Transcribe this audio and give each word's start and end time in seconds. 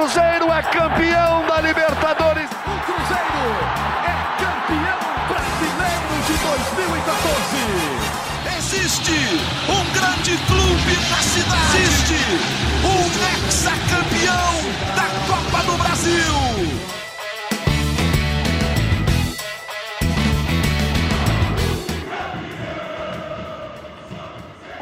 Cruzeiro 0.00 0.50
é 0.50 0.62
campeão 0.62 1.44
da 1.46 1.60
Libertadores. 1.60 1.79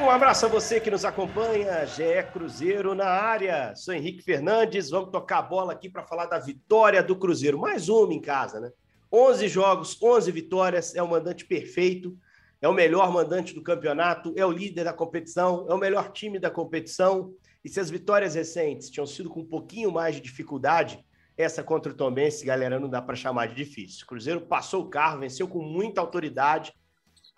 Um 0.08 0.10
abraço 0.10 0.46
a 0.46 0.48
você 0.48 0.80
que 0.80 0.90
nos 0.90 1.04
acompanha, 1.04 1.84
GE 1.84 2.22
Cruzeiro 2.32 2.94
na 2.94 3.04
área. 3.04 3.74
Sou 3.76 3.92
Henrique 3.92 4.22
Fernandes, 4.22 4.88
vamos 4.88 5.10
tocar 5.10 5.40
a 5.40 5.42
bola 5.42 5.74
aqui 5.74 5.86
para 5.86 6.02
falar 6.02 6.24
da 6.24 6.38
vitória 6.38 7.02
do 7.02 7.14
Cruzeiro. 7.14 7.58
Mais 7.58 7.90
uma 7.90 8.14
em 8.14 8.18
casa, 8.18 8.58
né? 8.58 8.72
11 9.12 9.46
jogos, 9.48 10.02
11 10.02 10.32
vitórias, 10.32 10.94
é 10.94 11.02
o 11.02 11.10
mandante 11.10 11.44
perfeito, 11.44 12.16
é 12.58 12.66
o 12.66 12.72
melhor 12.72 13.12
mandante 13.12 13.54
do 13.54 13.62
campeonato, 13.62 14.32
é 14.34 14.46
o 14.46 14.50
líder 14.50 14.84
da 14.84 14.94
competição, 14.94 15.66
é 15.68 15.74
o 15.74 15.78
melhor 15.78 16.10
time 16.10 16.38
da 16.38 16.50
competição. 16.50 17.30
E 17.62 17.68
se 17.68 17.78
as 17.78 17.90
vitórias 17.90 18.34
recentes 18.34 18.88
tinham 18.88 19.06
sido 19.06 19.28
com 19.28 19.40
um 19.40 19.46
pouquinho 19.46 19.92
mais 19.92 20.14
de 20.14 20.22
dificuldade, 20.22 21.04
essa 21.36 21.62
contra 21.62 21.92
o 21.92 21.94
Tombense, 21.94 22.46
galera, 22.46 22.80
não 22.80 22.88
dá 22.88 23.02
para 23.02 23.14
chamar 23.14 23.48
de 23.48 23.56
difícil. 23.56 24.04
O 24.04 24.06
Cruzeiro 24.06 24.40
passou 24.40 24.84
o 24.84 24.88
carro, 24.88 25.20
venceu 25.20 25.46
com 25.46 25.62
muita 25.62 26.00
autoridade, 26.00 26.72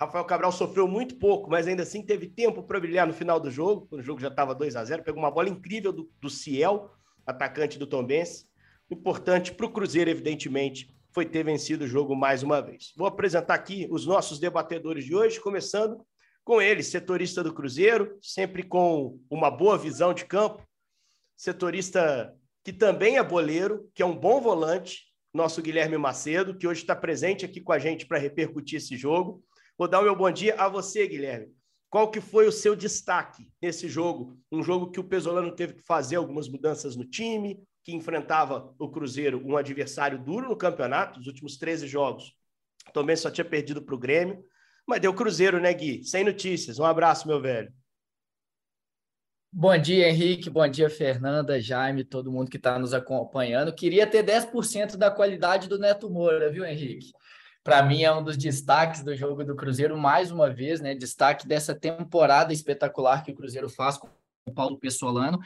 Rafael 0.01 0.25
Cabral 0.25 0.51
sofreu 0.51 0.89
muito 0.89 1.17
pouco, 1.17 1.51
mas 1.51 1.69
ainda 1.69 1.83
assim 1.83 2.03
teve 2.03 2.27
tempo 2.27 2.63
para 2.63 2.81
brilhar 2.81 3.07
no 3.07 3.13
final 3.13 3.39
do 3.39 3.51
jogo, 3.51 3.87
quando 3.87 4.01
o 4.01 4.05
jogo 4.05 4.19
já 4.19 4.29
estava 4.29 4.55
2 4.55 4.75
a 4.75 4.83
0 4.83 5.03
Pegou 5.03 5.23
uma 5.23 5.31
bola 5.31 5.51
incrível 5.51 5.93
do, 5.93 6.11
do 6.19 6.31
Ciel, 6.31 6.91
atacante 7.27 7.79
do 7.79 7.87
Tombense. 7.87 8.47
Importante 8.91 9.53
para 9.53 9.67
o 9.67 9.71
Cruzeiro, 9.71 10.09
evidentemente, 10.09 10.91
foi 11.13 11.27
ter 11.27 11.45
vencido 11.45 11.85
o 11.85 11.87
jogo 11.87 12.17
mais 12.17 12.43
uma 12.43 12.63
vez. 12.63 12.95
Vou 12.97 13.07
apresentar 13.07 13.53
aqui 13.53 13.87
os 13.91 14.07
nossos 14.07 14.39
debatedores 14.39 15.05
de 15.05 15.15
hoje, 15.15 15.39
começando 15.39 16.03
com 16.43 16.63
ele, 16.63 16.83
setorista 16.83 17.45
do 17.45 17.53
Cruzeiro, 17.53 18.17
sempre 18.23 18.63
com 18.63 19.19
uma 19.29 19.51
boa 19.51 19.77
visão 19.77 20.15
de 20.15 20.25
campo, 20.25 20.67
setorista 21.37 22.35
que 22.65 22.73
também 22.73 23.19
é 23.19 23.23
boleiro, 23.23 23.91
que 23.95 24.03
é 24.03 24.07
um 24.07 24.17
bom 24.17 24.41
volante, 24.41 25.11
nosso 25.33 25.61
Guilherme 25.61 25.99
Macedo, 25.99 26.57
que 26.57 26.67
hoje 26.67 26.81
está 26.81 26.97
presente 26.97 27.45
aqui 27.45 27.61
com 27.61 27.73
a 27.73 27.79
gente 27.79 28.07
para 28.07 28.19
repercutir 28.19 28.79
esse 28.79 28.97
jogo. 28.97 29.45
Vou 29.81 29.89
dar 29.89 30.01
o 30.01 30.03
meu 30.03 30.15
bom 30.15 30.31
dia 30.31 30.57
a 30.57 30.69
você, 30.69 31.09
Guilherme. 31.09 31.57
Qual 31.89 32.11
que 32.11 32.21
foi 32.21 32.47
o 32.47 32.53
seu 32.53 32.77
destaque 32.77 33.51
nesse 33.63 33.89
jogo? 33.89 34.39
Um 34.53 34.63
jogo 34.63 34.91
que 34.91 35.01
o 35.01 35.05
Pesolano 35.05 35.57
teve 35.57 35.73
que 35.73 35.83
fazer 35.83 36.17
algumas 36.17 36.51
mudanças 36.51 36.97
no 36.97 37.05
time, 37.07 37.59
que 37.83 37.95
enfrentava 37.95 38.75
o 38.79 38.91
Cruzeiro, 38.91 39.43
um 39.43 39.57
adversário 39.57 40.23
duro 40.23 40.51
no 40.51 40.55
campeonato, 40.55 41.19
os 41.19 41.27
últimos 41.27 41.57
13 41.57 41.89
jogos. 41.89 42.35
Também 42.93 43.17
só 43.17 43.31
tinha 43.31 43.43
perdido 43.43 43.81
para 43.81 43.95
o 43.95 43.99
Grêmio, 43.99 44.45
mas 44.87 45.01
deu 45.01 45.15
Cruzeiro, 45.15 45.59
né, 45.59 45.73
Gui? 45.73 46.05
Sem 46.05 46.25
notícias. 46.25 46.79
Um 46.79 46.85
abraço, 46.85 47.27
meu 47.27 47.41
velho. 47.41 47.73
Bom 49.51 49.79
dia, 49.79 50.11
Henrique. 50.11 50.51
Bom 50.51 50.69
dia, 50.69 50.91
Fernanda, 50.91 51.59
Jaime, 51.59 52.05
todo 52.05 52.31
mundo 52.31 52.51
que 52.51 52.59
está 52.59 52.79
nos 52.79 52.93
acompanhando. 52.93 53.75
Queria 53.75 54.07
ter 54.07 54.23
10% 54.23 54.99
da 54.99 55.11
qualidade 55.11 55.71
do 55.71 55.79
Neto 55.79 56.11
Moura, 56.11 56.53
viu, 56.53 56.67
Henrique? 56.67 57.13
Para 57.63 57.83
mim 57.83 58.03
é 58.03 58.13
um 58.13 58.23
dos 58.23 58.37
destaques 58.37 59.03
do 59.03 59.15
jogo 59.15 59.45
do 59.45 59.55
Cruzeiro, 59.55 59.99
mais 59.99 60.31
uma 60.31 60.51
vez, 60.51 60.81
né? 60.81 60.95
Destaque 60.95 61.47
dessa 61.47 61.75
temporada 61.75 62.53
espetacular 62.53 63.23
que 63.23 63.33
o 63.33 63.35
Cruzeiro 63.35 63.69
faz 63.69 63.99
com 63.99 64.09
o 64.47 64.53
Paulo 64.53 64.79
Pessolano. 64.79 65.39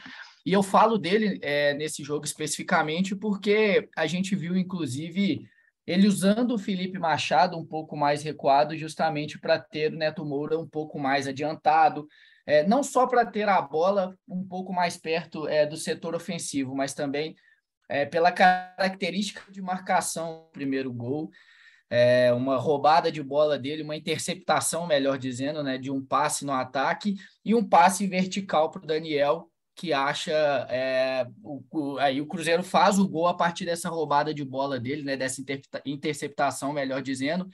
E 0.45 0.53
eu 0.53 0.63
falo 0.63 0.97
dele 0.97 1.39
é, 1.41 1.73
nesse 1.73 2.03
jogo 2.03 2.25
especificamente 2.25 3.15
porque 3.15 3.89
a 3.95 4.07
gente 4.07 4.35
viu, 4.35 4.55
inclusive, 4.55 5.45
ele 5.85 6.07
usando 6.07 6.51
o 6.53 6.57
Felipe 6.57 6.97
Machado 6.97 7.57
um 7.57 7.65
pouco 7.65 7.97
mais 7.97 8.23
recuado, 8.23 8.77
justamente 8.77 9.37
para 9.37 9.59
ter 9.59 9.93
o 9.93 9.97
Neto 9.97 10.23
Moura 10.23 10.57
um 10.57 10.67
pouco 10.67 10.97
mais 10.97 11.27
adiantado, 11.27 12.07
é, 12.45 12.65
não 12.65 12.83
só 12.83 13.07
para 13.07 13.25
ter 13.25 13.49
a 13.49 13.61
bola 13.61 14.15
um 14.27 14.47
pouco 14.47 14.71
mais 14.71 14.97
perto 14.97 15.47
é, 15.47 15.65
do 15.65 15.75
setor 15.75 16.15
ofensivo, 16.15 16.75
mas 16.75 16.93
também 16.93 17.35
é, 17.89 18.05
pela 18.05 18.31
característica 18.31 19.51
de 19.51 19.61
marcação 19.61 20.45
do 20.45 20.51
primeiro 20.51 20.93
gol 20.93 21.29
é, 21.89 22.31
uma 22.33 22.57
roubada 22.57 23.11
de 23.11 23.21
bola 23.21 23.57
dele, 23.57 23.83
uma 23.83 23.95
interceptação, 23.95 24.87
melhor 24.87 25.17
dizendo, 25.17 25.63
né, 25.63 25.77
de 25.77 25.91
um 25.91 26.03
passe 26.03 26.45
no 26.45 26.51
ataque 26.51 27.15
e 27.43 27.53
um 27.53 27.63
passe 27.63 28.07
vertical 28.07 28.71
para 28.71 28.83
o 28.83 28.87
Daniel, 28.87 29.49
que 29.75 29.91
acha 29.91 30.31
é, 30.69 31.27
o, 31.43 31.63
o, 31.71 31.97
aí 31.99 32.21
o 32.21 32.25
Cruzeiro 32.25 32.63
faz 32.63 32.97
o 32.97 33.07
gol 33.07 33.27
a 33.27 33.33
partir 33.33 33.65
dessa 33.65 33.89
roubada 33.89 34.33
de 34.33 34.43
bola 34.43 34.79
dele, 34.79 35.03
né, 35.03 35.17
dessa 35.17 35.43
interceptação, 35.85 36.71
melhor 36.73 37.01
dizendo. 37.01 37.47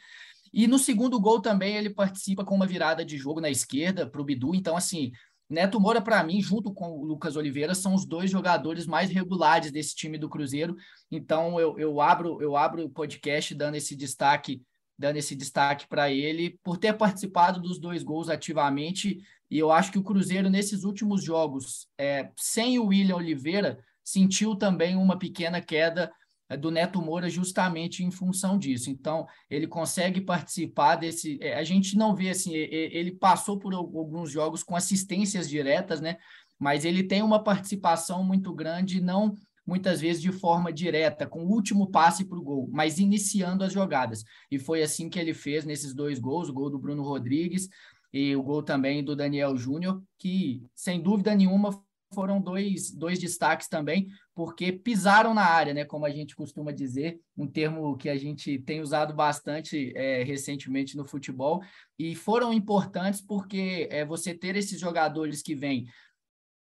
E 0.54 0.68
no 0.68 0.78
segundo 0.78 1.20
gol 1.20 1.42
também 1.42 1.78
ele 1.78 1.90
participa 1.90 2.44
com 2.44 2.56
uma 2.56 2.68
virada 2.68 3.06
de 3.06 3.18
jogo 3.18 3.40
na 3.40 3.50
esquerda 3.50 4.06
para 4.06 4.22
o 4.22 4.24
Bidu. 4.24 4.54
Então, 4.54 4.76
assim, 4.76 5.12
Neto 5.52 5.82
Moura, 5.82 6.02
para 6.02 6.24
mim, 6.24 6.42
junto 6.42 6.74
com 6.74 6.92
o 6.92 7.04
Lucas 7.04 7.36
Oliveira, 7.36 7.76
são 7.76 7.94
os 7.94 8.06
dois 8.06 8.32
jogadores 8.32 8.88
mais 8.88 9.10
regulares 9.10 9.70
desse 9.70 9.94
time 9.94 10.18
do 10.18 10.30
Cruzeiro. 10.30 10.78
Então, 11.12 11.60
eu, 11.60 11.78
eu 11.78 12.00
abro 12.00 12.42
eu 12.42 12.56
abro 12.56 12.86
o 12.86 12.90
podcast 12.90 13.54
dando 13.54 13.76
esse 13.76 13.96
destaque 13.96 14.62
dando 14.98 15.18
esse 15.18 15.36
destaque 15.36 15.88
para 15.88 16.12
ele 16.12 16.60
por 16.64 16.78
ter 16.78 16.94
participado 16.94 17.60
dos 17.60 17.80
dois 17.80 18.04
gols 18.04 18.30
ativamente. 18.30 19.20
E 19.50 19.58
eu 19.58 19.72
acho 19.72 19.92
que 19.92 19.98
o 19.98 20.04
Cruzeiro, 20.04 20.48
nesses 20.48 20.84
últimos 20.84 21.24
jogos, 21.24 21.88
é, 21.98 22.30
sem 22.38 22.78
o 22.78 22.86
William 22.86 23.16
Oliveira, 23.16 23.80
sentiu 24.04 24.56
também 24.56 24.96
uma 24.96 25.18
pequena 25.18 25.60
queda 25.60 26.12
do 26.58 26.72
Neto 26.72 27.02
Moura 27.02 27.30
justamente 27.30 28.04
em 28.04 28.12
função 28.12 28.58
disso. 28.58 28.90
Então, 28.90 29.28
ele 29.50 29.68
consegue 29.68 30.22
participar 30.22 30.96
desse. 30.96 31.38
É, 31.42 31.56
a 31.56 31.64
gente 31.64 31.98
não 31.98 32.16
vê 32.16 32.30
assim, 32.30 32.54
ele 32.54 33.12
passou 33.12 33.58
por 33.58 33.74
alguns 33.74 34.32
jogos 34.32 34.64
com 34.64 34.76
assistências 34.76 35.50
diretas, 35.50 36.02
né? 36.02 36.18
Mas 36.60 36.86
ele 36.86 37.04
tem 37.04 37.22
uma 37.22 37.44
participação 37.44 38.24
muito 38.24 38.54
grande, 38.54 39.02
não 39.02 39.34
muitas 39.66 40.02
vezes 40.02 40.22
de 40.22 40.32
forma 40.32 40.74
direta, 40.74 41.26
com 41.28 41.46
o 41.46 41.50
último 41.50 41.90
passe 41.90 42.26
para 42.26 42.38
o 42.38 42.44
gol, 42.44 42.70
mas 42.72 43.00
iniciando 43.00 43.64
as 43.64 43.72
jogadas. 43.72 44.24
E 44.50 44.60
foi 44.60 44.82
assim 44.84 45.10
que 45.10 45.20
ele 45.20 45.34
fez 45.34 45.66
nesses 45.66 45.94
dois 45.94 46.20
gols: 46.20 46.50
o 46.50 46.54
gol 46.54 46.70
do 46.70 46.80
Bruno 46.80 47.04
Rodrigues 47.04 47.70
e 48.14 48.36
o 48.36 48.44
gol 48.44 48.62
também 48.62 49.04
do 49.04 49.16
Daniel 49.16 49.56
Júnior, 49.56 50.04
que, 50.18 50.64
sem 50.76 51.02
dúvida 51.02 51.34
nenhuma, 51.34 51.72
foram 52.14 52.42
dois, 52.42 52.92
dois 52.92 53.18
destaques 53.18 53.70
também, 53.70 54.08
porque 54.44 54.72
pisaram 54.72 55.36
na 55.36 55.44
área, 55.46 55.72
né? 55.72 55.86
Como 55.86 56.04
a 56.04 56.10
gente 56.10 56.36
costuma 56.36 56.72
dizer, 56.72 57.20
um 57.38 57.46
termo 57.46 57.96
que 57.96 58.10
a 58.10 58.18
gente 58.18 58.58
tem 58.58 58.82
usado 58.82 59.14
bastante 59.14 59.94
é, 59.96 60.24
recentemente 60.24 60.98
no 60.98 61.06
futebol, 61.06 61.62
e 62.00 62.16
foram 62.16 62.52
importantes 62.52 63.22
porque 63.22 63.88
é, 63.92 64.04
você 64.04 64.34
ter 64.34 64.56
esses 64.56 64.80
jogadores 64.80 65.44
que 65.44 65.54
vêm 65.54 65.86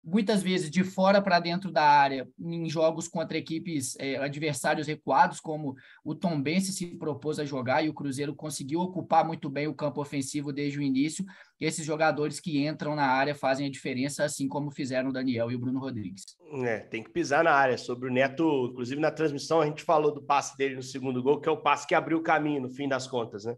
muitas 0.03 0.41
vezes 0.41 0.69
de 0.69 0.83
fora 0.83 1.21
para 1.21 1.39
dentro 1.39 1.71
da 1.71 1.83
área, 1.83 2.27
em 2.39 2.67
jogos 2.69 3.07
contra 3.07 3.37
equipes 3.37 3.95
é, 3.99 4.17
adversários 4.17 4.87
recuados, 4.87 5.39
como 5.39 5.75
o 6.03 6.15
Tombense 6.15 6.71
se 6.71 6.87
propôs 6.97 7.39
a 7.39 7.45
jogar 7.45 7.83
e 7.83 7.89
o 7.89 7.93
Cruzeiro 7.93 8.35
conseguiu 8.35 8.79
ocupar 8.79 9.25
muito 9.25 9.49
bem 9.49 9.67
o 9.67 9.75
campo 9.75 10.01
ofensivo 10.01 10.51
desde 10.51 10.79
o 10.79 10.81
início. 10.81 11.23
Esses 11.59 11.85
jogadores 11.85 12.39
que 12.39 12.65
entram 12.65 12.95
na 12.95 13.05
área 13.05 13.35
fazem 13.35 13.67
a 13.67 13.71
diferença, 13.71 14.23
assim 14.23 14.47
como 14.47 14.71
fizeram 14.71 15.09
o 15.09 15.13
Daniel 15.13 15.51
e 15.51 15.55
o 15.55 15.59
Bruno 15.59 15.79
Rodrigues. 15.79 16.23
É, 16.63 16.79
tem 16.79 17.03
que 17.03 17.11
pisar 17.11 17.43
na 17.43 17.51
área. 17.51 17.77
Sobre 17.77 18.09
o 18.09 18.11
Neto, 18.11 18.69
inclusive 18.71 18.99
na 18.99 19.11
transmissão, 19.11 19.61
a 19.61 19.65
gente 19.65 19.83
falou 19.83 20.13
do 20.13 20.23
passe 20.23 20.57
dele 20.57 20.75
no 20.75 20.83
segundo 20.83 21.21
gol, 21.21 21.39
que 21.39 21.47
é 21.47 21.51
o 21.51 21.61
passe 21.61 21.85
que 21.85 21.93
abriu 21.93 22.17
o 22.17 22.23
caminho, 22.23 22.61
no 22.61 22.69
fim 22.69 22.87
das 22.87 23.07
contas, 23.07 23.45
né? 23.45 23.55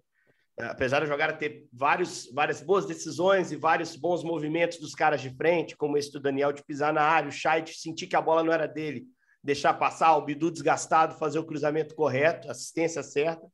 Apesar 0.59 0.99
da 0.99 1.05
jogada 1.05 1.33
ter 1.33 1.65
vários, 1.71 2.29
várias 2.33 2.61
boas 2.61 2.85
decisões 2.85 3.51
e 3.51 3.55
vários 3.55 3.95
bons 3.95 4.23
movimentos 4.23 4.77
dos 4.77 4.93
caras 4.93 5.21
de 5.21 5.35
frente, 5.35 5.75
como 5.75 5.97
esse 5.97 6.11
do 6.11 6.19
Daniel 6.19 6.53
de 6.53 6.63
pisar 6.63 6.93
na 6.93 7.01
área, 7.01 7.29
o 7.29 7.31
Chay 7.31 7.61
de 7.61 7.73
sentir 7.73 8.07
que 8.07 8.15
a 8.15 8.21
bola 8.21 8.43
não 8.43 8.53
era 8.53 8.67
dele, 8.67 9.05
deixar 9.43 9.73
passar, 9.73 10.15
o 10.15 10.21
Bidu 10.21 10.51
desgastado, 10.51 11.17
fazer 11.17 11.39
o 11.39 11.45
cruzamento 11.45 11.95
correto, 11.95 12.49
assistência 12.49 13.01
certa, 13.01 13.45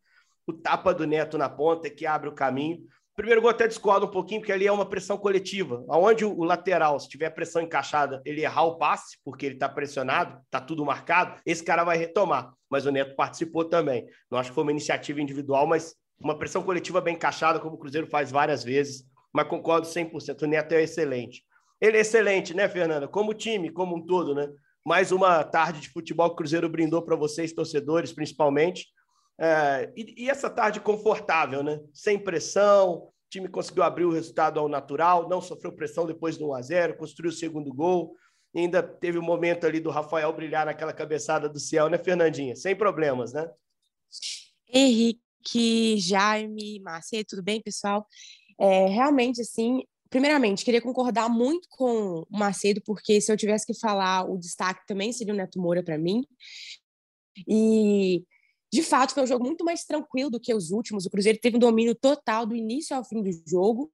o 0.46 0.54
tapa 0.54 0.94
do 0.94 1.08
Neto 1.08 1.38
na 1.38 1.50
ponta 1.50 1.90
que 1.90 2.06
abre 2.06 2.30
o 2.30 2.36
caminho. 2.36 2.80
Primeiro 3.16 3.42
gol 3.42 3.50
até 3.50 3.68
discorda 3.68 4.06
um 4.06 4.12
pouquinho, 4.12 4.40
porque 4.40 4.52
ali 4.52 4.66
é 4.66 4.72
uma 4.72 4.88
pressão 4.88 5.18
coletiva. 5.18 5.84
Aonde 5.90 6.24
o 6.24 6.44
lateral, 6.44 6.98
se 7.00 7.10
tiver 7.10 7.30
pressão 7.32 7.62
encaixada, 7.62 8.22
ele 8.26 8.42
errar 8.42 8.64
o 8.64 8.78
passe, 8.78 9.18
porque 9.26 9.46
ele 9.46 9.56
está 9.56 9.68
pressionado, 9.68 10.40
está 10.46 10.62
tudo 10.62 10.86
marcado, 10.86 11.40
esse 11.46 11.64
cara 11.64 11.84
vai 11.84 11.98
retomar. 11.98 12.54
Mas 12.70 12.86
o 12.86 12.92
Neto 12.92 13.16
participou 13.16 13.66
também. 13.66 14.06
Não 14.32 14.40
acho 14.40 14.52
que 14.52 14.56
foi 14.56 14.64
uma 14.64 14.72
iniciativa 14.72 15.22
individual, 15.22 15.68
mas 15.68 15.96
uma 16.20 16.38
pressão 16.38 16.62
coletiva 16.62 17.00
bem 17.00 17.16
encaixada, 17.16 17.60
como 17.60 17.76
o 17.76 17.78
Cruzeiro 17.78 18.08
faz 18.08 18.32
várias 18.32 18.64
vezes, 18.64 19.06
mas 19.32 19.48
concordo 19.48 19.88
100%. 19.88 20.42
O 20.42 20.48
Neto 20.48 20.74
é 20.74 20.84
excelente. 20.84 21.44
Ele 21.80 21.98
é 21.98 22.02
excelente, 22.02 22.54
né, 22.54 22.68
Fernanda? 22.68 23.08
Como 23.08 23.34
time, 23.34 23.72
como 23.72 23.96
um 23.96 24.06
todo, 24.06 24.36
né? 24.36 24.50
Mais 24.86 25.12
uma 25.12 25.44
tarde 25.44 25.80
de 25.80 25.90
futebol 25.90 26.28
que 26.30 26.34
o 26.34 26.38
Cruzeiro 26.38 26.68
brindou 26.68 27.02
para 27.02 27.16
vocês, 27.16 27.54
torcedores, 27.54 28.12
principalmente. 28.12 28.88
É, 29.40 29.92
e, 29.96 30.26
e, 30.26 30.30
essa 30.30 30.50
tarde 30.50 30.82
confortável, 30.82 31.64
né? 31.64 31.80
Sem 31.94 32.20
pressão, 32.20 32.96
o 32.96 33.14
time 33.30 33.48
conseguiu 33.48 33.84
abrir 33.84 34.04
o 34.04 34.12
resultado 34.12 34.60
ao 34.60 34.68
natural, 34.68 35.30
não 35.30 35.40
sofreu 35.40 35.72
pressão 35.72 36.06
depois 36.06 36.38
do 36.38 36.50
1 36.50 36.54
a 36.56 36.62
0 36.62 36.98
construiu 36.98 37.30
o 37.30 37.34
segundo 37.36 37.74
gol. 37.74 38.16
Ainda 38.54 38.84
teve 38.84 39.18
o 39.18 39.22
um 39.22 39.26
momento 39.26 39.66
ali 39.66 39.80
do 39.80 39.92
Rafael 39.92 40.34
brilhar 40.34 40.66
naquela 40.66 40.92
cabeçada 40.92 41.48
do 41.48 41.60
Ciel, 41.60 41.88
né, 41.88 41.98
Fernandinha? 41.98 42.56
Sem 42.56 42.76
problemas, 42.76 43.32
né? 43.32 43.50
Henrique, 44.68 45.22
Jaime, 45.98 46.80
Marcelo, 46.82 47.26
tudo 47.28 47.44
bem, 47.44 47.62
pessoal? 47.62 48.06
É, 48.60 48.88
realmente, 48.88 49.42
assim, 49.42 49.84
primeiramente, 50.10 50.66
queria 50.66 50.82
concordar 50.82 51.30
muito 51.30 51.68
com 51.70 52.26
o 52.30 52.38
Macedo, 52.38 52.82
porque 52.86 53.22
se 53.22 53.32
eu 53.32 53.38
tivesse 53.38 53.66
que 53.66 53.80
falar, 53.80 54.30
o 54.30 54.38
destaque 54.38 54.86
também 54.88 55.14
seria 55.14 55.34
o 55.34 55.38
Neto 55.38 55.60
Moura 55.60 55.84
para 55.84 55.98
mim. 55.98 56.26
E, 57.48 58.24
de 58.72 58.84
fato, 58.84 59.14
foi 59.14 59.24
um 59.24 59.28
jogo 59.28 59.46
muito 59.46 59.64
mais 59.64 59.84
tranquilo 59.86 60.30
do 60.30 60.40
que 60.40 60.54
os 60.54 60.72
últimos. 60.72 61.06
O 61.06 61.10
Cruzeiro 61.10 61.40
teve 61.42 61.58
um 61.58 61.60
domínio 61.60 61.96
total 61.96 62.46
do 62.46 62.56
início 62.56 62.96
ao 62.96 63.04
fim 63.04 63.22
do 63.22 63.30
jogo. 63.48 63.92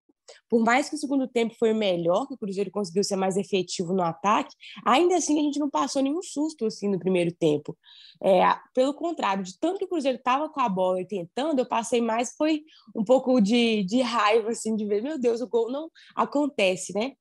Por 0.50 0.63
mais 0.63 0.89
que 0.89 0.95
o 0.95 0.98
segundo 0.98 1.27
tempo 1.27 1.56
foi 1.57 1.74
melhor, 1.74 2.27
que 2.27 2.33
o 2.33 2.38
Cruzeiro 2.38 2.72
conseguiu 2.72 3.04
ser 3.04 3.16
mais 3.16 3.38
efetivo 3.38 3.94
no 3.94 4.01
ataque, 4.01 4.56
ainda 4.86 5.16
assim 5.16 5.39
a 5.39 5.44
gente 5.44 5.60
não 5.60 5.69
passou 5.69 6.01
nenhum 6.01 6.22
susto 6.22 6.66
assim 6.66 6.89
no 6.89 7.00
primeiro 7.00 7.31
tempo. 7.31 7.77
É, 8.24 8.42
pelo 8.74 8.94
contrário, 8.94 9.44
de 9.44 9.57
tanto 9.60 9.80
que 9.80 9.86
o 9.86 9.89
Cruzeiro 9.89 10.18
estava 10.18 10.50
com 10.50 10.62
a 10.62 10.69
bola 10.69 11.01
e 11.01 11.07
tentando, 11.07 11.60
eu 11.60 11.66
passei 11.66 12.01
mais 12.01 12.33
foi 12.38 12.63
um 12.95 13.04
pouco 13.04 13.39
de, 13.39 13.83
de 13.83 14.01
raiva 14.01 14.51
assim 14.51 14.75
de 14.75 14.86
ver, 14.86 15.01
meu 15.01 15.19
Deus, 15.19 15.42
o 15.42 15.48
gol 15.48 15.72
não 15.72 15.89
acontece, 16.16 16.94
né? 16.94 17.13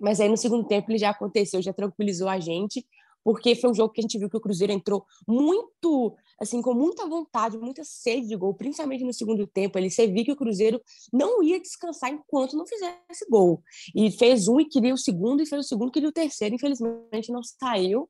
Mas 0.00 0.20
aí 0.20 0.28
no 0.28 0.36
segundo 0.36 0.66
tempo 0.66 0.90
ele 0.90 0.98
já 0.98 1.10
aconteceu, 1.10 1.60
já 1.62 1.72
tranquilizou 1.72 2.28
a 2.28 2.38
gente 2.38 2.84
porque 3.24 3.56
foi 3.56 3.70
um 3.70 3.74
jogo 3.74 3.92
que 3.92 4.00
a 4.00 4.02
gente 4.02 4.18
viu 4.18 4.28
que 4.28 4.36
o 4.36 4.40
Cruzeiro 4.40 4.72
entrou 4.72 5.04
muito, 5.26 6.14
assim, 6.38 6.60
com 6.60 6.74
muita 6.74 7.08
vontade, 7.08 7.56
muita 7.56 7.82
sede 7.82 8.28
de 8.28 8.36
gol, 8.36 8.54
principalmente 8.54 9.02
no 9.02 9.14
segundo 9.14 9.46
tempo. 9.46 9.78
Ele 9.78 9.90
você 9.90 10.06
viu 10.06 10.24
que 10.24 10.32
o 10.32 10.36
Cruzeiro 10.36 10.80
não 11.10 11.42
ia 11.42 11.58
descansar 11.58 12.10
enquanto 12.10 12.56
não 12.56 12.66
fizesse 12.66 13.26
gol. 13.30 13.62
E 13.94 14.10
fez 14.10 14.46
um 14.46 14.60
e 14.60 14.66
queria 14.66 14.92
o 14.92 14.98
segundo, 14.98 15.42
e 15.42 15.46
fez 15.46 15.64
o 15.64 15.68
segundo 15.68 15.88
e 15.88 15.92
queria 15.92 16.08
o 16.10 16.12
terceiro. 16.12 16.54
Infelizmente 16.54 17.32
não 17.32 17.42
saiu, 17.42 18.08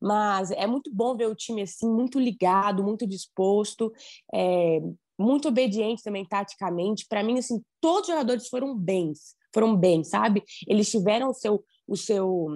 mas 0.00 0.52
é 0.52 0.66
muito 0.66 0.90
bom 0.94 1.16
ver 1.16 1.26
o 1.26 1.34
time 1.34 1.62
assim, 1.62 1.90
muito 1.90 2.20
ligado, 2.20 2.84
muito 2.84 3.06
disposto, 3.06 3.92
é, 4.32 4.80
muito 5.18 5.48
obediente 5.48 6.04
também 6.04 6.24
taticamente. 6.24 7.06
Para 7.08 7.24
mim, 7.24 7.38
assim, 7.38 7.60
todos 7.80 8.02
os 8.02 8.14
jogadores 8.14 8.48
foram 8.48 8.76
bens, 8.76 9.34
foram 9.52 9.76
bem, 9.76 10.04
sabe? 10.04 10.42
Eles 10.68 10.88
tiveram 10.88 11.30
o 11.30 11.34
seu, 11.34 11.64
o 11.86 11.96
seu 11.96 12.46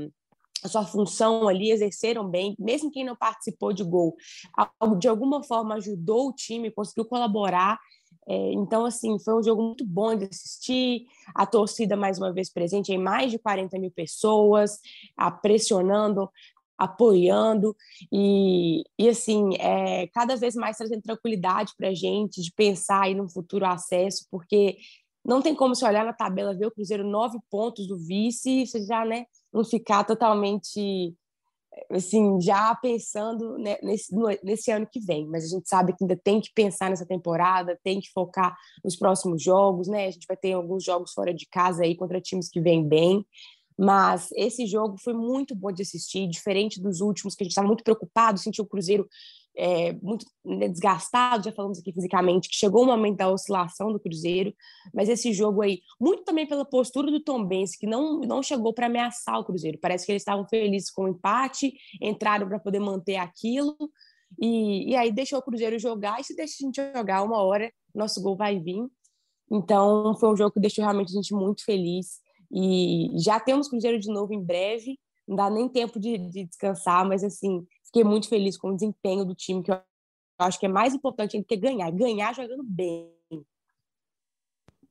a 0.62 0.68
sua 0.68 0.84
função 0.84 1.48
ali, 1.48 1.70
exerceram 1.70 2.28
bem, 2.28 2.54
mesmo 2.58 2.90
quem 2.90 3.04
não 3.04 3.16
participou 3.16 3.72
de 3.72 3.84
gol, 3.84 4.16
de 4.98 5.08
alguma 5.08 5.42
forma 5.42 5.74
ajudou 5.76 6.28
o 6.28 6.32
time, 6.32 6.70
conseguiu 6.70 7.04
colaborar. 7.04 7.78
É, 8.28 8.52
então, 8.52 8.84
assim, 8.84 9.18
foi 9.20 9.34
um 9.34 9.42
jogo 9.42 9.62
muito 9.62 9.84
bom 9.84 10.14
de 10.16 10.24
assistir, 10.24 11.06
a 11.34 11.46
torcida 11.46 11.96
mais 11.96 12.18
uma 12.18 12.32
vez 12.32 12.50
presente, 12.50 12.92
em 12.92 12.98
mais 12.98 13.30
de 13.30 13.38
40 13.38 13.78
mil 13.78 13.90
pessoas, 13.90 14.80
a, 15.16 15.30
pressionando, 15.30 16.28
apoiando, 16.76 17.74
e, 18.12 18.82
e 18.98 19.08
assim, 19.08 19.54
é, 19.58 20.08
cada 20.08 20.36
vez 20.36 20.54
mais 20.54 20.76
trazendo 20.76 21.02
tranquilidade 21.02 21.72
para 21.76 21.88
a 21.88 21.94
gente 21.94 22.42
de 22.42 22.52
pensar 22.52 23.04
aí 23.04 23.14
no 23.14 23.28
futuro 23.28 23.64
acesso, 23.64 24.26
porque 24.30 24.76
não 25.24 25.40
tem 25.40 25.54
como 25.54 25.74
se 25.74 25.84
olhar 25.84 26.04
na 26.04 26.12
tabela, 26.12 26.56
ver 26.56 26.66
o 26.66 26.70
Cruzeiro 26.70 27.04
nove 27.04 27.38
pontos 27.50 27.86
do 27.88 27.96
vice, 27.96 28.66
você 28.66 28.84
já, 28.84 29.04
né, 29.04 29.24
não 29.56 29.64
ficar 29.64 30.04
totalmente 30.04 31.14
assim, 31.90 32.40
já 32.40 32.74
pensando 32.74 33.58
né, 33.58 33.76
nesse, 33.82 34.14
nesse 34.42 34.70
ano 34.70 34.86
que 34.90 34.98
vem, 35.00 35.26
mas 35.26 35.44
a 35.44 35.48
gente 35.48 35.68
sabe 35.68 35.94
que 35.94 36.04
ainda 36.04 36.16
tem 36.16 36.40
que 36.40 36.50
pensar 36.54 36.88
nessa 36.88 37.06
temporada, 37.06 37.78
tem 37.82 38.00
que 38.00 38.10
focar 38.12 38.56
nos 38.82 38.96
próximos 38.96 39.42
jogos, 39.42 39.86
né? 39.86 40.06
A 40.06 40.10
gente 40.10 40.26
vai 40.26 40.36
ter 40.36 40.52
alguns 40.52 40.84
jogos 40.84 41.12
fora 41.12 41.34
de 41.34 41.46
casa 41.46 41.84
aí 41.84 41.94
contra 41.94 42.20
times 42.20 42.48
que 42.48 42.60
vêm 42.60 42.86
bem, 42.86 43.26
mas 43.78 44.30
esse 44.34 44.66
jogo 44.66 44.96
foi 44.98 45.12
muito 45.12 45.54
bom 45.54 45.70
de 45.70 45.82
assistir, 45.82 46.26
diferente 46.28 46.80
dos 46.80 47.00
últimos, 47.00 47.34
que 47.34 47.42
a 47.42 47.44
gente 47.44 47.52
estava 47.52 47.68
muito 47.68 47.84
preocupado, 47.84 48.38
sentiu 48.38 48.64
o 48.64 48.68
Cruzeiro 48.68 49.06
é, 49.56 49.92
muito 49.94 50.26
né, 50.44 50.68
desgastado, 50.68 51.44
já 51.44 51.52
falamos 51.52 51.78
aqui 51.78 51.92
fisicamente, 51.92 52.48
que 52.48 52.56
chegou 52.56 52.82
o 52.82 52.86
momento 52.86 53.16
da 53.16 53.30
oscilação 53.30 53.90
do 53.90 53.98
Cruzeiro, 53.98 54.54
mas 54.92 55.08
esse 55.08 55.32
jogo 55.32 55.62
aí, 55.62 55.80
muito 55.98 56.24
também 56.24 56.46
pela 56.46 56.64
postura 56.64 57.10
do 57.10 57.20
Tom 57.20 57.44
Benz, 57.44 57.74
que 57.74 57.86
não, 57.86 58.20
não 58.20 58.42
chegou 58.42 58.74
para 58.74 58.86
ameaçar 58.86 59.38
o 59.40 59.44
Cruzeiro, 59.44 59.78
parece 59.80 60.04
que 60.04 60.12
eles 60.12 60.20
estavam 60.20 60.46
felizes 60.46 60.90
com 60.90 61.04
o 61.04 61.08
empate, 61.08 61.72
entraram 62.02 62.46
para 62.46 62.58
poder 62.58 62.80
manter 62.80 63.16
aquilo, 63.16 63.76
e, 64.40 64.90
e 64.90 64.96
aí 64.96 65.10
deixou 65.10 65.38
o 65.38 65.42
Cruzeiro 65.42 65.78
jogar, 65.78 66.20
e 66.20 66.24
se 66.24 66.36
deixa 66.36 66.56
a 66.60 66.66
gente 66.66 66.92
jogar 66.94 67.22
uma 67.22 67.42
hora, 67.42 67.72
nosso 67.94 68.20
gol 68.22 68.36
vai 68.36 68.60
vir. 68.60 68.84
Então, 69.50 70.14
foi 70.18 70.30
um 70.30 70.36
jogo 70.36 70.52
que 70.52 70.60
deixou 70.60 70.84
realmente 70.84 71.10
a 71.10 71.14
gente 71.14 71.34
muito 71.34 71.64
feliz, 71.64 72.18
e 72.52 73.08
já 73.16 73.40
temos 73.40 73.68
Cruzeiro 73.68 73.98
de 73.98 74.12
novo 74.12 74.34
em 74.34 74.42
breve, 74.42 74.98
não 75.26 75.34
dá 75.34 75.50
nem 75.50 75.68
tempo 75.68 75.98
de, 75.98 76.18
de 76.18 76.44
descansar, 76.44 77.06
mas 77.08 77.24
assim, 77.24 77.66
fiquei 77.86 78.04
muito 78.04 78.28
feliz 78.28 78.56
com 78.56 78.68
o 78.68 78.74
desempenho 78.74 79.24
do 79.24 79.34
time, 79.34 79.62
que 79.62 79.70
eu 79.70 79.80
acho 80.38 80.58
que 80.58 80.66
é 80.66 80.68
mais 80.68 80.94
importante 80.94 81.38
do 81.38 81.44
que 81.44 81.56
ganhar, 81.56 81.90
ganhar 81.90 82.34
jogando 82.34 82.62
bem. 82.62 83.10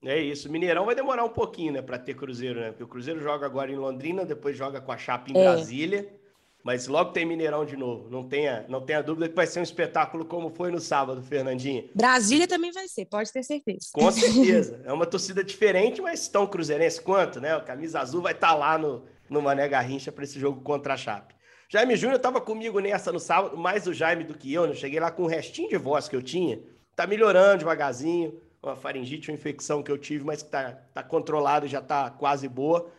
É 0.03 0.19
isso. 0.19 0.51
Mineirão 0.51 0.85
vai 0.85 0.95
demorar 0.95 1.23
um 1.23 1.29
pouquinho, 1.29 1.73
né, 1.73 1.81
para 1.81 1.97
ter 1.97 2.13
Cruzeiro, 2.13 2.59
né? 2.59 2.69
Porque 2.69 2.83
o 2.83 2.87
Cruzeiro 2.87 3.19
joga 3.21 3.45
agora 3.45 3.71
em 3.71 3.75
Londrina, 3.75 4.23
depois 4.23 4.55
joga 4.55 4.79
com 4.79 4.91
a 4.91 4.97
Chapa 4.97 5.31
em 5.31 5.37
é. 5.37 5.43
Brasília, 5.43 6.07
mas 6.63 6.87
logo 6.87 7.11
tem 7.11 7.25
Mineirão 7.25 7.65
de 7.65 7.75
novo. 7.75 8.09
Não 8.09 8.23
tenha, 8.23 8.65
não 8.69 8.81
tenha 8.81 9.01
dúvida 9.01 9.27
que 9.27 9.35
vai 9.35 9.47
ser 9.47 9.59
um 9.59 9.63
espetáculo 9.63 10.23
como 10.23 10.49
foi 10.49 10.71
no 10.71 10.79
sábado, 10.79 11.23
Fernandinha. 11.23 11.85
Brasília 11.93 12.47
também 12.47 12.71
vai 12.71 12.87
ser, 12.87 13.05
pode 13.05 13.31
ter 13.31 13.43
certeza. 13.43 13.89
Com 13.93 14.09
certeza. 14.11 14.79
é 14.85 14.93
uma 14.93 15.07
torcida 15.07 15.43
diferente, 15.43 16.01
mas 16.01 16.27
tão 16.27 16.45
cruzeirense 16.45 17.01
quanto, 17.01 17.41
né? 17.41 17.55
O 17.57 17.63
camisa 17.63 17.99
azul 17.99 18.21
vai 18.21 18.33
estar 18.33 18.49
tá 18.49 18.55
lá 18.55 18.77
no, 18.77 19.03
no 19.27 19.41
Mané 19.41 19.67
Garrincha 19.67 20.11
para 20.11 20.23
esse 20.23 20.39
jogo 20.39 20.61
contra 20.61 20.93
a 20.93 20.97
Chape. 20.97 21.34
Jaime 21.75 21.97
Júnior 21.97 22.15
estava 22.15 22.39
comigo 22.39 22.79
nessa 22.79 23.11
no 23.11 23.19
sábado, 23.19 23.57
mais 23.57 23.85
o 23.85 23.93
Jaime 23.93 24.23
do 24.23 24.33
que 24.33 24.53
eu, 24.53 24.65
né? 24.65 24.73
Cheguei 24.73 24.97
lá 24.97 25.11
com 25.11 25.23
o 25.23 25.27
restinho 25.27 25.67
de 25.67 25.75
voz 25.75 26.07
que 26.07 26.15
eu 26.15 26.21
tinha. 26.21 26.57
Tá 26.95 27.05
melhorando 27.05 27.57
devagarzinho, 27.57 28.39
uma 28.63 28.77
faringite, 28.77 29.29
uma 29.29 29.35
infecção 29.35 29.83
que 29.83 29.91
eu 29.91 29.97
tive, 29.97 30.23
mas 30.23 30.41
que 30.41 30.49
tá, 30.49 30.71
tá 30.93 31.03
controlado 31.03 31.67
já 31.67 31.81
tá 31.81 32.09
quase 32.09 32.47
boa. 32.47 32.89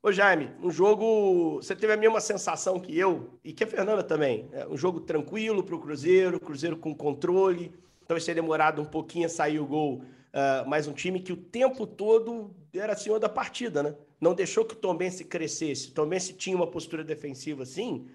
Ô 0.00 0.12
Jaime, 0.12 0.48
um 0.62 0.70
jogo. 0.70 1.56
Você 1.56 1.74
teve 1.74 1.92
a 1.92 1.96
mesma 1.96 2.20
sensação 2.20 2.78
que 2.78 2.96
eu 2.96 3.36
e 3.42 3.52
que 3.52 3.64
a 3.64 3.66
Fernanda 3.66 4.04
também. 4.04 4.48
É 4.52 4.64
um 4.64 4.76
jogo 4.76 5.00
tranquilo 5.00 5.64
para 5.64 5.74
o 5.74 5.80
Cruzeiro, 5.80 6.38
Cruzeiro 6.38 6.76
com 6.76 6.94
controle. 6.94 7.72
Talvez 8.06 8.24
tenha 8.24 8.36
demorado 8.36 8.80
um 8.80 8.84
pouquinho 8.84 9.26
a 9.26 9.28
sair 9.28 9.58
o 9.58 9.66
gol, 9.66 10.04
uh, 10.04 10.68
mas 10.68 10.86
um 10.86 10.92
time 10.92 11.18
que 11.18 11.32
o 11.32 11.36
tempo 11.36 11.84
todo 11.84 12.54
era 12.72 12.94
senhor 12.94 13.18
da 13.18 13.28
partida, 13.28 13.82
né? 13.82 13.96
Não 14.20 14.34
deixou 14.34 14.64
que 14.64 14.74
o 14.74 14.76
Tombense 14.76 15.24
crescesse. 15.24 15.88
O 15.88 15.92
Tombense 15.92 16.34
tinha 16.34 16.54
uma 16.54 16.66
postura 16.66 17.02
defensiva, 17.02 17.64
sim, 17.64 18.06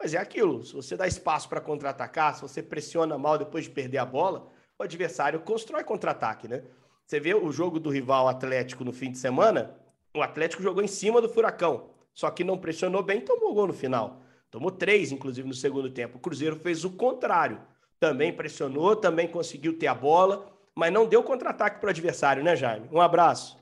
mas 0.00 0.14
é 0.14 0.18
aquilo, 0.18 0.64
se 0.64 0.72
você 0.72 0.96
dá 0.96 1.06
espaço 1.06 1.46
para 1.46 1.60
contra-atacar, 1.60 2.34
se 2.34 2.40
você 2.40 2.62
pressiona 2.62 3.18
mal 3.18 3.36
depois 3.36 3.64
de 3.64 3.70
perder 3.70 3.98
a 3.98 4.06
bola, 4.06 4.50
o 4.78 4.82
adversário 4.82 5.40
constrói 5.40 5.84
contra-ataque, 5.84 6.48
né? 6.48 6.62
Você 7.04 7.20
vê 7.20 7.34
o 7.34 7.52
jogo 7.52 7.78
do 7.78 7.90
rival 7.90 8.26
Atlético 8.26 8.82
no 8.82 8.94
fim 8.94 9.12
de 9.12 9.18
semana, 9.18 9.76
o 10.16 10.22
Atlético 10.22 10.62
jogou 10.62 10.82
em 10.82 10.88
cima 10.88 11.20
do 11.20 11.28
Furacão, 11.28 11.90
só 12.14 12.30
que 12.30 12.42
não 12.42 12.56
pressionou 12.56 13.02
bem 13.02 13.18
e 13.18 13.22
tomou 13.22 13.52
gol 13.52 13.66
no 13.66 13.74
final. 13.74 14.22
Tomou 14.50 14.70
três, 14.70 15.12
inclusive, 15.12 15.46
no 15.46 15.54
segundo 15.54 15.90
tempo. 15.90 16.16
O 16.16 16.20
Cruzeiro 16.20 16.56
fez 16.56 16.82
o 16.84 16.90
contrário. 16.90 17.60
Também 18.00 18.32
pressionou, 18.32 18.96
também 18.96 19.28
conseguiu 19.28 19.78
ter 19.78 19.86
a 19.86 19.94
bola, 19.94 20.50
mas 20.74 20.90
não 20.90 21.06
deu 21.06 21.22
contra-ataque 21.22 21.78
para 21.78 21.88
o 21.88 21.90
adversário, 21.90 22.42
né, 22.42 22.56
Jaime? 22.56 22.88
Um 22.90 23.00
abraço. 23.00 23.58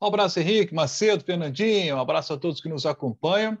Um 0.00 0.06
abraço, 0.06 0.40
Henrique, 0.40 0.74
Macedo, 0.74 1.24
Fernandinho, 1.24 1.96
um 1.96 2.00
abraço 2.00 2.32
a 2.32 2.36
todos 2.36 2.60
que 2.60 2.68
nos 2.68 2.84
acompanham. 2.84 3.56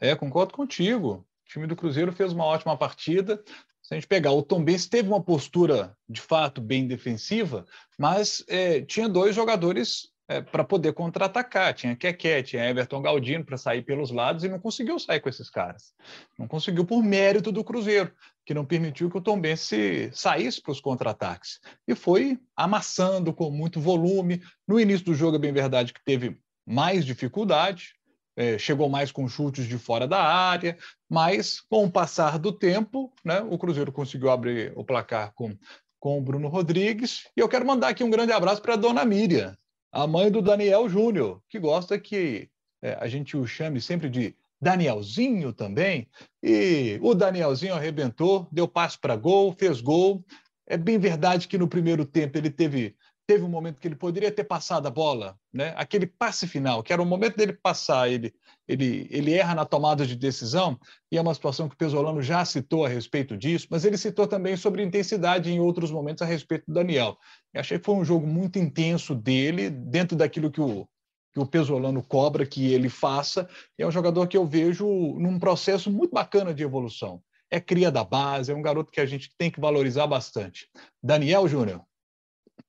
É, 0.00 0.14
concordo 0.14 0.54
contigo. 0.54 1.24
Time 1.50 1.66
do 1.66 1.74
Cruzeiro 1.74 2.12
fez 2.12 2.32
uma 2.32 2.44
ótima 2.44 2.76
partida. 2.76 3.42
Se 3.82 3.92
a 3.92 3.94
gente 3.96 4.06
pegar, 4.06 4.30
o 4.30 4.42
Tom 4.42 4.62
Benz 4.62 4.86
teve 4.86 5.08
uma 5.08 5.20
postura 5.20 5.96
de 6.08 6.20
fato 6.20 6.60
bem 6.60 6.86
defensiva, 6.86 7.66
mas 7.98 8.44
é, 8.46 8.82
tinha 8.82 9.08
dois 9.08 9.34
jogadores 9.34 10.12
é, 10.28 10.40
para 10.40 10.62
poder 10.62 10.92
contra-atacar. 10.92 11.74
Tinha 11.74 11.96
Keké, 11.96 12.44
tinha 12.44 12.70
Everton 12.70 13.02
Galdino 13.02 13.44
para 13.44 13.56
sair 13.56 13.82
pelos 13.82 14.12
lados 14.12 14.44
e 14.44 14.48
não 14.48 14.60
conseguiu 14.60 14.96
sair 15.00 15.18
com 15.18 15.28
esses 15.28 15.50
caras. 15.50 15.92
Não 16.38 16.46
conseguiu 16.46 16.84
por 16.84 17.02
mérito 17.02 17.50
do 17.50 17.64
Cruzeiro, 17.64 18.12
que 18.46 18.54
não 18.54 18.64
permitiu 18.64 19.10
que 19.10 19.18
o 19.18 19.20
Tom 19.20 19.40
Benz 19.40 19.68
saísse 20.12 20.62
para 20.62 20.70
os 20.70 20.80
contra-ataques. 20.80 21.58
E 21.84 21.96
foi 21.96 22.38
amassando 22.54 23.34
com 23.34 23.50
muito 23.50 23.80
volume. 23.80 24.40
No 24.68 24.78
início 24.78 25.06
do 25.06 25.14
jogo, 25.14 25.34
é 25.34 25.40
bem 25.40 25.52
verdade 25.52 25.92
que 25.92 26.04
teve 26.04 26.40
mais 26.64 27.04
dificuldade, 27.04 27.94
é, 28.40 28.56
chegou 28.56 28.88
mais 28.88 29.12
com 29.12 29.28
chutes 29.28 29.66
de 29.66 29.76
fora 29.76 30.08
da 30.08 30.18
área, 30.18 30.78
mas 31.06 31.60
com 31.60 31.84
o 31.84 31.90
passar 31.90 32.38
do 32.38 32.50
tempo, 32.50 33.12
né, 33.22 33.42
o 33.42 33.58
Cruzeiro 33.58 33.92
conseguiu 33.92 34.30
abrir 34.30 34.72
o 34.74 34.82
placar 34.82 35.34
com, 35.34 35.54
com 35.98 36.16
o 36.16 36.22
Bruno 36.22 36.48
Rodrigues. 36.48 37.28
E 37.36 37.40
eu 37.40 37.48
quero 37.50 37.66
mandar 37.66 37.88
aqui 37.88 38.02
um 38.02 38.08
grande 38.08 38.32
abraço 38.32 38.62
para 38.62 38.72
a 38.72 38.78
dona 38.78 39.04
Miriam, 39.04 39.54
a 39.92 40.06
mãe 40.06 40.30
do 40.30 40.40
Daniel 40.40 40.88
Júnior, 40.88 41.42
que 41.50 41.58
gosta 41.58 41.98
que 41.98 42.48
é, 42.82 42.96
a 42.98 43.06
gente 43.08 43.36
o 43.36 43.46
chame 43.46 43.78
sempre 43.78 44.08
de 44.08 44.34
Danielzinho 44.58 45.52
também. 45.52 46.08
E 46.42 46.98
o 47.02 47.12
Danielzinho 47.12 47.74
arrebentou, 47.74 48.48
deu 48.50 48.66
passo 48.66 48.98
para 49.00 49.16
gol, 49.16 49.54
fez 49.58 49.82
gol. 49.82 50.24
É 50.66 50.78
bem 50.78 50.98
verdade 50.98 51.46
que 51.46 51.58
no 51.58 51.68
primeiro 51.68 52.06
tempo 52.06 52.38
ele 52.38 52.48
teve 52.48 52.96
teve 53.30 53.44
um 53.44 53.48
momento 53.48 53.78
que 53.78 53.86
ele 53.86 53.94
poderia 53.94 54.32
ter 54.32 54.42
passado 54.42 54.88
a 54.88 54.90
bola, 54.90 55.38
né? 55.52 55.72
Aquele 55.76 56.04
passe 56.04 56.48
final, 56.48 56.82
que 56.82 56.92
era 56.92 57.00
o 57.00 57.06
momento 57.06 57.36
dele 57.36 57.52
passar, 57.52 58.10
ele, 58.10 58.34
ele, 58.66 59.06
ele 59.08 59.32
erra 59.32 59.54
na 59.54 59.64
tomada 59.64 60.04
de 60.04 60.16
decisão, 60.16 60.76
e 61.12 61.16
é 61.16 61.20
uma 61.20 61.32
situação 61.32 61.68
que 61.68 61.76
o 61.76 61.78
Pesolano 61.78 62.20
já 62.20 62.44
citou 62.44 62.84
a 62.84 62.88
respeito 62.88 63.36
disso, 63.36 63.68
mas 63.70 63.84
ele 63.84 63.96
citou 63.96 64.26
também 64.26 64.56
sobre 64.56 64.82
intensidade 64.82 65.48
em 65.48 65.60
outros 65.60 65.92
momentos 65.92 66.22
a 66.22 66.26
respeito 66.26 66.64
do 66.66 66.74
Daniel. 66.74 67.16
Eu 67.54 67.60
achei 67.60 67.78
que 67.78 67.84
foi 67.84 67.94
um 67.94 68.04
jogo 68.04 68.26
muito 68.26 68.58
intenso 68.58 69.14
dele, 69.14 69.70
dentro 69.70 70.16
daquilo 70.16 70.50
que 70.50 70.60
o, 70.60 70.88
que 71.32 71.38
o 71.38 71.46
Pesolano 71.46 72.02
cobra 72.02 72.44
que 72.44 72.72
ele 72.72 72.88
faça, 72.88 73.48
é 73.78 73.86
um 73.86 73.92
jogador 73.92 74.26
que 74.26 74.36
eu 74.36 74.44
vejo 74.44 74.84
num 75.20 75.38
processo 75.38 75.88
muito 75.88 76.10
bacana 76.10 76.52
de 76.52 76.64
evolução. 76.64 77.22
É 77.48 77.60
cria 77.60 77.92
da 77.92 78.02
base, 78.02 78.50
é 78.50 78.56
um 78.56 78.62
garoto 78.62 78.90
que 78.90 79.00
a 79.00 79.06
gente 79.06 79.30
tem 79.38 79.52
que 79.52 79.60
valorizar 79.60 80.08
bastante. 80.08 80.68
Daniel 81.00 81.46
Júnior. 81.46 81.88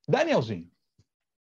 Danielzinho. 0.07 0.69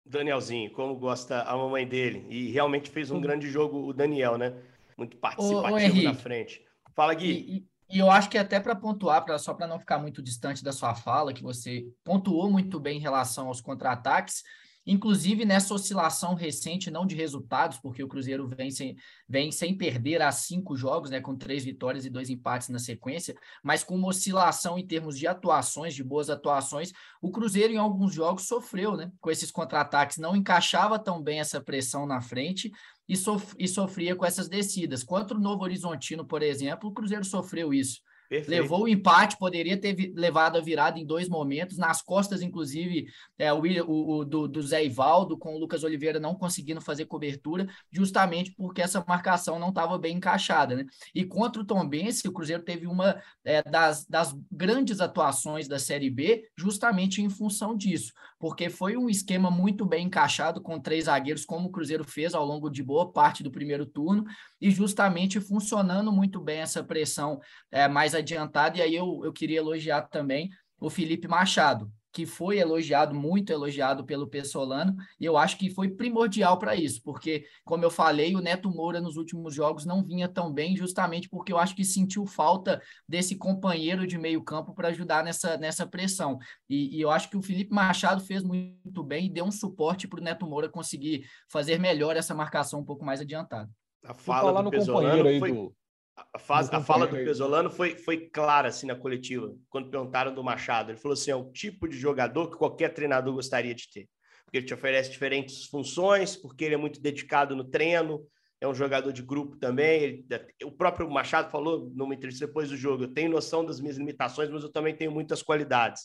Danielzinho, 0.05 0.71
como 0.73 0.95
gosta 0.97 1.43
a 1.43 1.57
mamãe 1.57 1.87
dele. 1.87 2.27
E 2.31 2.51
realmente 2.53 2.91
fez 2.91 3.11
um 3.11 3.21
grande 3.21 3.51
jogo 3.51 3.89
o 3.89 3.93
Daniel, 3.93 4.39
né? 4.39 4.55
Muito 4.97 5.17
participativo 5.17 5.97
ô, 5.97 6.01
ô, 6.01 6.03
na 6.05 6.15
frente. 6.15 6.65
Fala, 6.95 7.13
Gui. 7.13 7.67
E, 7.89 7.97
e 7.97 7.99
eu 7.99 8.11
acho 8.11 8.31
que 8.31 8.39
até 8.39 8.59
para 8.61 8.75
pontuar, 8.75 9.25
pra, 9.25 9.39
só 9.39 9.53
para 9.53 9.67
não 9.67 9.79
ficar 9.79 9.99
muito 9.99 10.23
distante 10.23 10.63
da 10.63 10.73
sua 10.73 10.95
fala, 10.95 11.33
que 11.33 11.43
você 11.43 11.87
pontuou 12.05 12.51
muito 12.51 12.81
bem 12.81 12.99
em 12.99 13.01
relação 13.01 13.49
aos 13.49 13.61
contra-ataques, 13.61 14.43
Inclusive, 14.87 15.45
nessa 15.45 15.75
oscilação 15.75 16.35
recente, 16.35 16.91
não 16.91 17.05
de 17.05 17.17
resultados, 17.17 17.79
porque 17.79 18.05
o 18.05 18.09
Cruzeiro 18.09 18.47
vem 18.47 18.71
sem, 18.71 18.97
vem 19.29 19.51
sem 19.51 19.77
perder 19.77 20.23
há 20.23 20.31
cinco 20.31 20.77
jogos, 20.77 21.11
né, 21.11 21.21
com 21.21 21.37
três 21.37 21.65
vitórias 21.65 22.07
e 22.07 22.11
dois 22.11 22.31
empates 22.31 22.69
na 22.69 22.79
sequência, 22.79 23.35
mas 23.63 23.83
com 23.83 23.97
uma 23.97 24.09
oscilação 24.09 24.79
em 24.79 24.87
termos 24.87 25.19
de 25.19 25.27
atuações, 25.27 25.95
de 25.95 26.05
boas 26.05 26.31
atuações, 26.31 26.93
o 27.21 27.33
Cruzeiro 27.33 27.73
em 27.73 27.79
alguns 27.79 28.15
jogos 28.15 28.47
sofreu, 28.47 28.97
né, 28.97 29.11
com 29.21 29.31
esses 29.31 29.51
contra-ataques, 29.51 30.19
não 30.19 30.37
encaixava 30.37 30.99
tão 30.99 31.21
bem 31.21 31.41
essa 31.41 31.61
pressão 31.61 32.07
na 32.07 32.21
frente 32.21 32.71
e, 33.09 33.17
sof 33.17 33.55
sofria 33.69 34.15
com 34.15 34.25
essas 34.25 34.49
descidas. 34.49 35.03
Contra 35.03 35.37
o 35.37 35.41
Novo 35.41 35.65
Horizontino, 35.65 36.25
por 36.25 36.43
exemplo, 36.43 36.91
o 36.91 36.93
Cruzeiro 36.93 37.25
sofreu 37.25 37.75
isso. 37.75 38.01
Perfeito. 38.29 38.51
Levou 38.51 38.83
o 38.83 38.89
empate, 38.89 39.39
poderia 39.39 39.77
ter 39.77 40.13
levado 40.15 40.59
a 40.59 40.61
virada 40.61 40.99
em 40.99 41.07
dois 41.07 41.29
momentos, 41.29 41.79
nas 41.79 42.03
costas, 42.03 42.43
inclusive, 42.43 43.07
é, 43.39 43.53
o, 43.53 43.61
o, 43.61 44.19
o 44.19 44.25
do, 44.25 44.49
do, 44.49 44.63
Zé 44.63 44.85
Ivaldo, 44.85 45.39
com 45.39 45.55
o 45.55 45.59
Lucas 45.59 45.85
Oliveira 45.85 46.19
não 46.19 46.35
conseguindo 46.35 46.81
fazer 46.81 47.07
cobertura, 47.07 47.69
justamente 47.93 48.53
porque 48.53 48.83
essa 48.83 49.05
marcação 49.07 49.59
não 49.59 49.69
estava 49.69 49.97
bem 49.97 50.17
encaixada. 50.17 50.75
Né? 50.75 50.87
E 51.15 51.25
contra 51.25 51.63
o 51.63 51.65
Tombense, 51.65 52.27
o 52.27 52.33
Cruzeiro 52.33 52.63
teve 52.63 52.87
uma 52.87 53.21
é, 53.45 53.63
das, 53.63 54.05
das 54.07 54.37
grandes 54.51 55.01
atuações 55.01 55.69
da 55.69 55.79
Série 55.79 56.11
B, 56.11 56.49
justamente 56.57 57.23
em 57.23 57.31
função 57.31 57.77
disso, 57.77 58.13
porque 58.39 58.69
foi 58.69 58.97
um 58.97 59.09
esquema 59.09 59.51
muito 59.51 59.87
bem 59.87 60.07
encaixado 60.07 60.61
com 60.61 60.81
três 60.81 61.05
zagueiros, 61.05 61.45
como 61.45 61.69
o 61.69 61.73
Cruzeiro 61.73 62.05
fez 62.05 62.35
ao 62.35 62.45
longo 62.45 62.69
de 62.69 62.83
boa 62.83 63.13
parte 63.13 63.43
do 63.43 63.51
primeiro 63.51 63.87
turno, 63.87 64.25
e 64.61 64.71
justamente 64.71 65.41
funcionando 65.41 66.11
muito 66.11 66.41
bem 66.41 66.59
essa 66.59 66.83
pressão 66.83 67.41
é, 67.71 67.87
mais 67.87 68.16
adiantada. 68.19 68.79
E 68.79 68.83
aí 68.83 68.95
eu, 68.95 69.23
eu 69.25 69.33
queria 69.33 69.59
elogiar 69.59 70.03
também 70.03 70.51
o 70.79 70.91
Felipe 70.91 71.27
Machado, 71.27 71.91
que 72.17 72.25
foi 72.25 72.59
elogiado, 72.59 73.15
muito 73.15 73.53
elogiado 73.53 74.03
pelo 74.03 74.27
Pessolano, 74.27 74.97
e 75.21 75.27
eu 75.27 75.37
acho 75.37 75.59
que 75.59 75.69
foi 75.69 75.91
primordial 75.91 76.59
para 76.59 76.75
isso, 76.75 77.03
porque, 77.03 77.45
como 77.63 77.85
eu 77.85 77.91
falei, 77.91 78.35
o 78.35 78.41
Neto 78.41 78.71
Moura 78.71 79.03
nos 79.03 79.19
últimos 79.19 79.55
jogos 79.55 79.85
não 79.85 80.03
vinha 80.03 80.27
tão 80.27 80.51
bem, 80.51 80.75
justamente 80.75 81.29
porque 81.29 81.53
eu 81.53 81.59
acho 81.59 81.77
que 81.77 81.85
sentiu 81.85 82.25
falta 82.25 82.81
desse 83.07 83.37
companheiro 83.37 84.07
de 84.07 84.17
meio 84.17 84.43
campo 84.43 84.75
para 84.75 84.89
ajudar 84.89 85.23
nessa, 85.23 85.59
nessa 85.59 85.87
pressão. 85.87 86.39
E, 86.71 86.97
e, 86.97 87.01
eu 87.03 87.11
acho 87.11 87.29
que 87.29 87.37
o 87.37 87.43
Felipe 87.43 87.75
Machado 87.75 88.25
fez 88.25 88.43
muito 88.43 89.05
bem 89.05 89.27
e 89.27 89.31
deu 89.31 89.45
um 89.45 89.53
suporte 89.53 90.09
para 90.09 90.19
o 90.19 90.25
Neto 90.25 90.47
Moura 90.47 90.71
conseguir 90.71 91.27
fazer 91.51 91.79
melhor 91.79 92.17
essa 92.17 92.35
marcação 92.35 92.81
um 92.81 92.85
pouco 92.85 93.05
mais 93.05 93.21
adiantada. 93.21 93.71
A 94.03 94.15
fala 94.15 94.63
do 94.63 94.71
Pesolano 94.71 95.39
foi... 95.39 95.53
Do... 95.53 95.75
A, 96.17 96.39
faz, 96.39 96.73
a 96.73 96.81
fala 96.81 97.07
do 97.07 97.15
Pesolano 97.15 97.71
foi, 97.71 97.97
foi 97.99 98.29
clara 98.29 98.69
assim 98.69 98.87
na 98.87 98.95
coletiva, 98.95 99.55
quando 99.69 99.91
perguntaram 99.91 100.35
do 100.35 100.43
Machado. 100.43 100.91
Ele 100.91 100.99
falou 100.99 101.13
assim: 101.13 101.31
é 101.31 101.37
o 101.37 101.51
tipo 101.53 101.87
de 101.87 101.97
jogador 101.99 102.51
que 102.51 102.57
qualquer 102.57 102.95
treinador 102.95 103.35
gostaria 103.35 103.75
de 103.75 103.91
ter. 103.91 104.09
Porque 104.45 104.59
ele 104.59 104.67
te 104.67 104.73
oferece 104.73 105.11
diferentes 105.11 105.67
funções, 105.67 106.35
porque 106.35 106.65
ele 106.65 106.75
é 106.75 106.79
muito 106.79 107.01
dedicado 107.01 107.55
no 107.55 107.65
treino, 107.65 108.25
é 108.61 108.67
um 108.67 108.75
jogador 108.75 109.13
de 109.13 109.23
grupo 109.23 109.57
também. 109.57 110.03
Ele, 110.03 110.27
o 110.65 110.73
próprio 110.73 111.11
Machado 111.11 111.51
falou 111.51 111.91
numa 111.95 112.15
entrevista 112.15 112.47
depois 112.47 112.71
do 112.71 112.77
jogo: 112.77 113.05
eu 113.05 113.13
tenho 113.13 113.31
noção 113.31 113.65
das 113.65 113.79
minhas 113.79 113.99
limitações, 113.99 114.49
mas 114.49 114.63
eu 114.63 114.73
também 114.73 114.97
tenho 114.97 115.13
muitas 115.13 115.43
qualidades. 115.43 116.05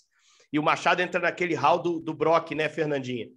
E 0.51 0.59
o 0.59 0.63
Machado 0.63 1.01
entra 1.01 1.21
naquele 1.21 1.55
hall 1.55 1.81
do, 1.81 2.01
do 2.01 2.13
Brock, 2.13 2.51
né, 2.51 2.67
Fernandinha? 2.67 3.27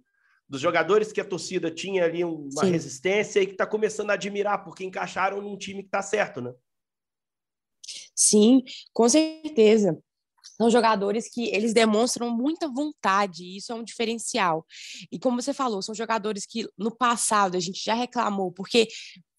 dos 0.47 0.61
jogadores 0.61 1.11
que 1.11 1.19
a 1.19 1.25
torcida 1.25 1.71
tinha 1.71 2.05
ali 2.05 2.23
uma 2.23 2.65
Sim. 2.65 2.71
resistência 2.71 3.39
e 3.39 3.47
que 3.47 3.53
está 3.53 3.65
começando 3.65 4.11
a 4.11 4.13
admirar, 4.13 4.63
porque 4.63 4.83
encaixaram 4.83 5.41
num 5.41 5.57
time 5.57 5.81
que 5.81 5.87
está 5.87 6.01
certo, 6.01 6.39
né? 6.39 6.53
Sim, 8.15 8.61
com 8.93 9.07
certeza. 9.09 9.97
São 10.57 10.69
jogadores 10.69 11.29
que 11.29 11.49
eles 11.49 11.73
demonstram 11.73 12.29
muita 12.29 12.69
vontade, 12.69 13.43
e 13.43 13.57
isso 13.57 13.71
é 13.73 13.75
um 13.75 13.83
diferencial. 13.83 14.65
E 15.11 15.19
como 15.19 15.41
você 15.41 15.53
falou, 15.53 15.81
são 15.81 15.93
jogadores 15.93 16.45
que 16.45 16.65
no 16.77 16.95
passado 16.95 17.57
a 17.57 17.59
gente 17.59 17.83
já 17.83 17.93
reclamou, 17.93 18.51
porque 18.53 18.87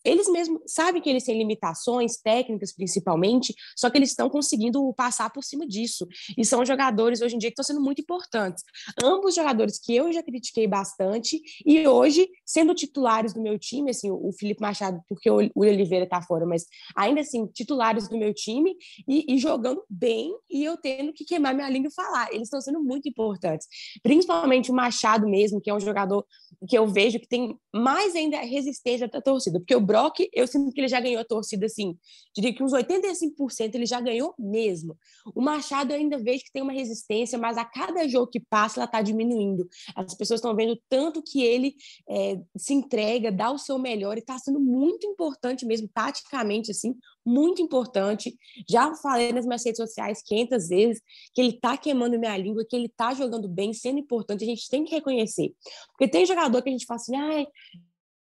eles 0.06 0.28
mesmos 0.28 0.60
sabem 0.66 1.02
que 1.02 1.10
eles 1.10 1.24
têm 1.24 1.36
limitações 1.36 2.16
técnicas, 2.18 2.72
principalmente, 2.72 3.54
só 3.76 3.90
que 3.90 3.98
eles 3.98 4.10
estão 4.10 4.30
conseguindo 4.30 4.92
passar 4.94 5.30
por 5.30 5.42
cima 5.42 5.66
disso. 5.66 6.06
E 6.38 6.44
são 6.44 6.64
jogadores 6.64 7.20
hoje 7.20 7.34
em 7.34 7.38
dia 7.38 7.50
que 7.50 7.60
estão 7.60 7.64
sendo 7.64 7.84
muito 7.84 8.00
importantes. 8.00 8.62
Ambos 9.02 9.34
jogadores 9.34 9.78
que 9.78 9.94
eu 9.94 10.12
já 10.12 10.22
critiquei 10.22 10.66
bastante 10.66 11.40
e 11.64 11.86
hoje 11.86 12.28
sendo 12.44 12.74
titulares 12.74 13.32
do 13.32 13.42
meu 13.42 13.58
time, 13.58 13.90
assim, 13.90 14.10
o 14.10 14.30
Felipe 14.38 14.60
Machado, 14.60 15.00
porque 15.08 15.28
o 15.28 15.38
Oliveira 15.56 16.04
está 16.04 16.22
fora, 16.22 16.46
mas 16.46 16.64
ainda 16.94 17.20
assim, 17.20 17.46
titulares 17.48 18.08
do 18.08 18.16
meu 18.16 18.32
time 18.32 18.76
e, 19.08 19.34
e 19.34 19.38
jogando 19.38 19.82
bem 19.90 20.32
e 20.48 20.64
eu 20.64 20.76
tendo 20.76 21.12
que 21.12 21.24
queimar 21.24 21.54
minha 21.54 21.68
língua 21.68 21.88
e 21.88 21.94
falar. 21.94 22.28
Eles 22.32 22.46
estão 22.46 22.60
sendo 22.60 22.82
muito 22.82 23.08
importantes. 23.08 23.66
Principalmente 24.02 24.70
o 24.70 24.74
Machado 24.74 25.28
mesmo, 25.28 25.60
que 25.60 25.68
é 25.68 25.74
um 25.74 25.80
jogador 25.80 26.24
que 26.68 26.78
eu 26.78 26.86
vejo 26.86 27.18
que 27.18 27.28
tem 27.28 27.58
mais 27.74 28.14
ainda 28.14 28.38
resistência 28.38 29.08
da 29.08 29.20
torcida, 29.20 29.58
porque 29.58 29.74
o 29.74 29.80
Brock, 29.96 30.28
eu 30.30 30.46
sinto 30.46 30.70
que 30.72 30.80
ele 30.80 30.88
já 30.88 31.00
ganhou 31.00 31.22
a 31.22 31.24
torcida, 31.24 31.64
assim, 31.64 31.96
diria 32.34 32.54
que 32.54 32.62
uns 32.62 32.72
85% 32.72 33.74
ele 33.74 33.86
já 33.86 33.98
ganhou 33.98 34.34
mesmo. 34.38 34.94
O 35.34 35.40
Machado 35.40 35.90
eu 35.90 35.96
ainda 35.96 36.18
vejo 36.18 36.44
que 36.44 36.52
tem 36.52 36.62
uma 36.62 36.72
resistência, 36.72 37.38
mas 37.38 37.56
a 37.56 37.64
cada 37.64 38.06
jogo 38.06 38.30
que 38.30 38.38
passa, 38.38 38.78
ela 38.78 38.84
está 38.84 39.00
diminuindo. 39.00 39.66
As 39.94 40.14
pessoas 40.14 40.38
estão 40.38 40.54
vendo 40.54 40.78
tanto 40.86 41.22
que 41.22 41.42
ele 41.42 41.74
é, 42.10 42.38
se 42.58 42.74
entrega, 42.74 43.32
dá 43.32 43.50
o 43.50 43.58
seu 43.58 43.78
melhor, 43.78 44.18
e 44.18 44.20
está 44.20 44.38
sendo 44.38 44.60
muito 44.60 45.06
importante 45.06 45.64
mesmo, 45.64 45.88
taticamente, 45.88 46.70
assim, 46.70 46.94
muito 47.24 47.62
importante. 47.62 48.36
Já 48.68 48.94
falei 48.96 49.32
nas 49.32 49.46
minhas 49.46 49.64
redes 49.64 49.78
sociais 49.78 50.22
500 50.22 50.68
vezes 50.68 51.02
que 51.34 51.40
ele 51.40 51.54
está 51.54 51.74
queimando 51.78 52.18
minha 52.18 52.36
língua, 52.36 52.66
que 52.68 52.76
ele 52.76 52.86
está 52.86 53.14
jogando 53.14 53.48
bem, 53.48 53.72
sendo 53.72 53.98
importante, 53.98 54.44
a 54.44 54.46
gente 54.46 54.68
tem 54.68 54.84
que 54.84 54.94
reconhecer. 54.94 55.54
Porque 55.88 56.06
tem 56.06 56.26
jogador 56.26 56.60
que 56.60 56.68
a 56.68 56.72
gente 56.72 56.84
fala 56.84 57.00
assim, 57.00 57.16
ah, 57.16 57.46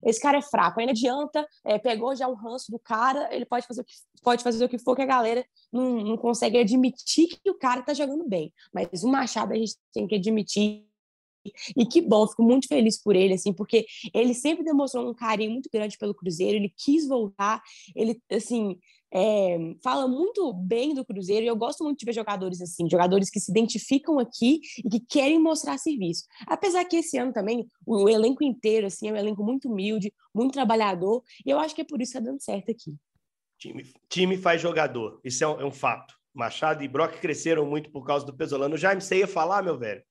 esse 0.04 0.20
cara 0.20 0.38
é 0.38 0.42
fraco, 0.42 0.80
aí 0.80 0.86
não 0.86 0.92
adianta, 0.92 1.48
é, 1.64 1.78
pegou 1.78 2.16
já 2.16 2.28
o 2.28 2.34
ranço 2.34 2.72
do 2.72 2.80
cara, 2.80 3.34
ele 3.34 3.46
pode 3.46 3.68
fazer 3.68 3.82
o 3.82 3.86
que, 3.86 3.94
pode 4.24 4.44
fazer 4.44 4.66
o 4.66 4.70
que 4.70 4.78
for, 4.78 4.96
que 4.96 5.02
a 5.02 5.06
galera 5.06 5.46
não, 5.72 6.04
não 6.04 6.18
consegue 6.18 6.58
admitir 6.58 7.28
que 7.28 7.50
o 7.50 7.58
cara 7.58 7.82
tá 7.82 7.94
jogando 7.94 8.28
bem. 8.28 8.54
Mas 8.74 9.04
o 9.04 9.08
Machado 9.08 9.54
a 9.54 9.56
gente 9.56 9.76
tem 9.94 10.08
que 10.08 10.16
admitir 10.16 10.86
e 11.76 11.86
que 11.86 12.02
bom, 12.02 12.28
fico 12.28 12.44
muito 12.44 12.68
feliz 12.68 13.02
por 13.02 13.16
ele, 13.16 13.34
assim, 13.34 13.54
porque 13.54 13.86
ele 14.14 14.34
sempre 14.34 14.64
demonstrou 14.64 15.10
um 15.10 15.14
carinho 15.14 15.52
muito 15.52 15.70
grande 15.72 15.98
pelo 15.98 16.14
Cruzeiro, 16.14 16.56
ele 16.58 16.74
quis 16.78 17.08
voltar, 17.08 17.62
ele, 17.96 18.22
assim, 18.32 18.78
é, 19.14 19.58
fala 19.84 20.08
muito 20.08 20.54
bem 20.54 20.94
do 20.94 21.04
Cruzeiro 21.04 21.44
e 21.44 21.48
eu 21.48 21.56
gosto 21.56 21.84
muito 21.84 22.00
de 22.00 22.06
ver 22.06 22.14
jogadores 22.14 22.62
assim, 22.62 22.90
jogadores 22.90 23.30
que 23.30 23.40
se 23.40 23.52
identificam 23.52 24.18
aqui 24.20 24.62
e 24.78 24.90
que 24.90 25.00
querem 25.02 25.40
mostrar 25.40 25.78
serviço. 25.78 26.24
Apesar 26.48 26.86
que 26.86 26.98
esse 26.98 27.18
ano 27.18 27.34
também 27.34 27.68
o, 27.86 28.04
o 28.04 28.10
elenco 28.10 28.44
inteiro 28.44 28.88
assim 28.88 29.10
é 29.10 29.14
um 29.14 29.18
elenco 29.18 29.44
muito 29.44 29.70
humilde, 29.70 30.14
muito 30.34 30.54
trabalhador 30.54 31.24
e 31.46 31.50
eu 31.50 31.60
acho 31.60 31.76
que 31.76 31.82
é 31.82 31.86
por 31.86 32.02
isso 32.02 32.14
que 32.14 32.18
está 32.18 32.32
dando 32.32 32.42
certo 32.42 32.72
aqui. 32.72 32.96
Time, 33.60 33.86
time 34.10 34.38
faz 34.38 34.62
jogador, 34.62 35.20
isso 35.24 35.44
é 35.44 35.48
um, 35.48 35.62
é 35.62 35.66
um, 35.66 35.72
fato. 35.72 36.16
Machado 36.34 36.82
e 36.82 36.88
Brock 36.88 37.20
cresceram 37.20 37.66
muito 37.66 37.92
por 37.92 38.06
causa 38.06 38.26
do 38.26 38.34
Pesolano. 38.34 38.78
Jaime, 38.78 39.02
você 39.02 39.18
ia 39.18 39.28
falar, 39.28 39.62
meu 39.62 39.78
velho? 39.78 40.02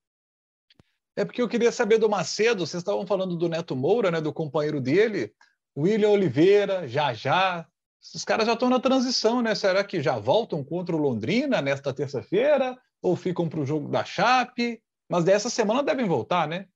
É 1.17 1.25
porque 1.25 1.41
eu 1.41 1.49
queria 1.49 1.73
saber 1.73 1.99
do 1.99 2.09
Macedo, 2.09 2.67
vocês 2.67 2.83
estavam 2.83 3.07
falando 3.07 3.37
do 3.37 3.49
Neto 3.49 3.75
Moura, 3.75 4.11
né, 4.11 4.21
do 4.21 4.33
companheiro 4.33 4.81
dele, 4.81 5.33
William 5.77 6.11
Oliveira, 6.11 6.87
já 6.87 7.13
já, 7.13 7.67
os 8.15 8.25
caras 8.25 8.47
já 8.47 8.55
estão 8.55 8.71
na 8.71 8.81
transição, 8.81 9.43
né? 9.43 9.55
Será 9.55 9.85
que 9.85 10.03
já 10.03 10.19
voltam 10.19 10.65
contra 10.65 10.97
o 10.97 10.99
Londrina 10.99 11.61
nesta 11.61 11.93
terça-feira? 11.93 12.77
Ou 13.03 13.15
ficam 13.15 13.49
para 13.49 13.61
o 13.61 13.67
jogo 13.67 13.89
da 13.89 14.05
Chape? 14.05 14.83
Mas 15.09 15.25
dessa 15.25 15.51
semana 15.51 15.83
devem 15.83 16.07
voltar, 16.07 16.49
né? 16.49 16.67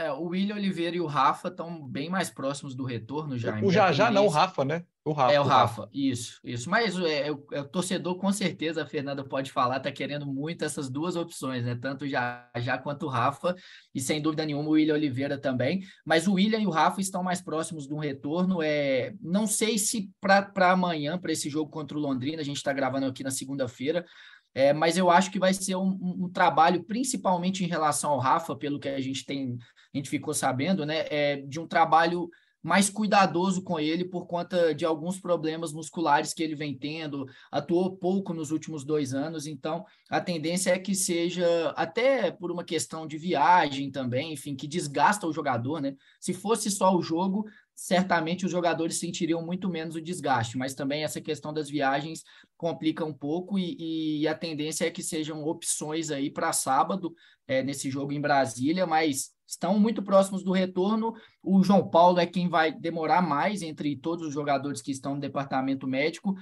É, 0.00 0.12
o 0.12 0.26
William 0.26 0.54
Oliveira 0.54 0.96
e 0.96 1.00
o 1.00 1.06
Rafa 1.06 1.48
estão 1.48 1.84
bem 1.84 2.08
mais 2.08 2.30
próximos 2.30 2.72
do 2.72 2.84
retorno 2.84 3.36
já. 3.36 3.58
O 3.60 3.72
já 3.72 3.90
já 3.90 4.08
não, 4.08 4.26
o 4.26 4.28
Rafa, 4.28 4.64
né? 4.64 4.84
O 5.04 5.10
Rafa. 5.10 5.32
É 5.32 5.40
o 5.40 5.42
Rafa, 5.42 5.82
Rafa. 5.82 5.90
isso, 5.92 6.38
isso. 6.44 6.70
Mas 6.70 6.96
é, 6.96 7.28
é, 7.28 7.34
é, 7.52 7.60
o 7.60 7.64
torcedor, 7.68 8.14
com 8.16 8.30
certeza, 8.30 8.84
a 8.84 8.86
Fernanda 8.86 9.24
pode 9.24 9.50
falar, 9.50 9.80
tá 9.80 9.90
querendo 9.90 10.24
muito 10.24 10.64
essas 10.64 10.88
duas 10.88 11.16
opções, 11.16 11.64
né? 11.64 11.74
Tanto 11.74 12.06
já 12.06 12.48
já 12.58 12.78
quanto 12.78 13.06
o 13.06 13.08
Rafa, 13.08 13.56
e 13.92 14.00
sem 14.00 14.22
dúvida 14.22 14.46
nenhuma 14.46 14.68
o 14.68 14.72
William 14.72 14.94
Oliveira 14.94 15.36
também. 15.36 15.82
Mas 16.06 16.28
o 16.28 16.34
William 16.34 16.60
e 16.60 16.66
o 16.68 16.70
Rafa 16.70 17.00
estão 17.00 17.24
mais 17.24 17.40
próximos 17.40 17.88
do 17.88 17.96
retorno. 17.96 18.62
É, 18.62 19.14
não 19.20 19.48
sei 19.48 19.78
se 19.78 20.12
para 20.20 20.70
amanhã, 20.70 21.18
para 21.18 21.32
esse 21.32 21.50
jogo 21.50 21.72
contra 21.72 21.98
o 21.98 22.00
Londrina, 22.00 22.40
a 22.40 22.44
gente 22.44 22.58
está 22.58 22.72
gravando 22.72 23.06
aqui 23.06 23.24
na 23.24 23.32
segunda-feira. 23.32 24.06
É, 24.54 24.72
mas 24.72 24.96
eu 24.96 25.10
acho 25.10 25.30
que 25.30 25.38
vai 25.38 25.52
ser 25.54 25.76
um, 25.76 25.90
um, 26.00 26.24
um, 26.24 26.28
trabalho, 26.28 26.82
principalmente 26.84 27.64
em 27.64 27.68
relação 27.68 28.10
ao 28.10 28.18
Rafa, 28.18 28.56
pelo 28.56 28.80
que 28.80 28.88
a 28.88 29.00
gente 29.00 29.24
tem 29.24 29.58
a 29.94 29.96
gente 29.96 30.10
ficou 30.10 30.34
sabendo, 30.34 30.84
né, 30.84 31.06
é 31.10 31.36
de 31.36 31.58
um 31.58 31.66
trabalho 31.66 32.28
mais 32.62 32.90
cuidadoso 32.90 33.62
com 33.62 33.78
ele 33.78 34.04
por 34.04 34.26
conta 34.26 34.74
de 34.74 34.84
alguns 34.84 35.20
problemas 35.20 35.72
musculares 35.72 36.34
que 36.34 36.42
ele 36.42 36.54
vem 36.54 36.76
tendo, 36.76 37.26
atuou 37.50 37.96
pouco 37.96 38.34
nos 38.34 38.50
últimos 38.50 38.84
dois 38.84 39.14
anos, 39.14 39.46
então 39.46 39.84
a 40.10 40.20
tendência 40.20 40.72
é 40.72 40.78
que 40.78 40.94
seja, 40.94 41.70
até 41.76 42.30
por 42.30 42.50
uma 42.50 42.64
questão 42.64 43.06
de 43.06 43.16
viagem 43.16 43.90
também, 43.90 44.32
enfim, 44.32 44.56
que 44.56 44.66
desgasta 44.66 45.26
o 45.26 45.32
jogador, 45.32 45.80
né? 45.80 45.94
Se 46.20 46.34
fosse 46.34 46.70
só 46.70 46.94
o 46.94 47.02
jogo, 47.02 47.46
certamente 47.78 48.44
os 48.44 48.50
jogadores 48.50 48.98
sentiriam 48.98 49.40
muito 49.40 49.68
menos 49.68 49.94
o 49.94 50.00
desgaste, 50.00 50.58
mas 50.58 50.74
também 50.74 51.04
essa 51.04 51.20
questão 51.20 51.52
das 51.52 51.70
viagens 51.70 52.24
complica 52.56 53.04
um 53.04 53.14
pouco 53.14 53.56
e, 53.56 54.20
e 54.20 54.26
a 54.26 54.34
tendência 54.34 54.84
é 54.84 54.90
que 54.90 55.00
sejam 55.00 55.44
opções 55.44 56.10
aí 56.10 56.28
para 56.28 56.52
sábado, 56.52 57.14
é, 57.46 57.62
nesse 57.62 57.88
jogo 57.88 58.10
em 58.12 58.20
Brasília, 58.20 58.84
mas 58.84 59.30
estão 59.46 59.78
muito 59.78 60.02
próximos 60.02 60.42
do 60.42 60.50
retorno. 60.50 61.14
O 61.40 61.62
João 61.62 61.88
Paulo 61.88 62.18
é 62.18 62.26
quem 62.26 62.48
vai 62.48 62.72
demorar 62.72 63.22
mais 63.22 63.62
entre 63.62 63.94
todos 63.94 64.26
os 64.26 64.34
jogadores 64.34 64.82
que 64.82 64.90
estão 64.90 65.14
no 65.14 65.20
departamento 65.20 65.86
médico. 65.86 66.34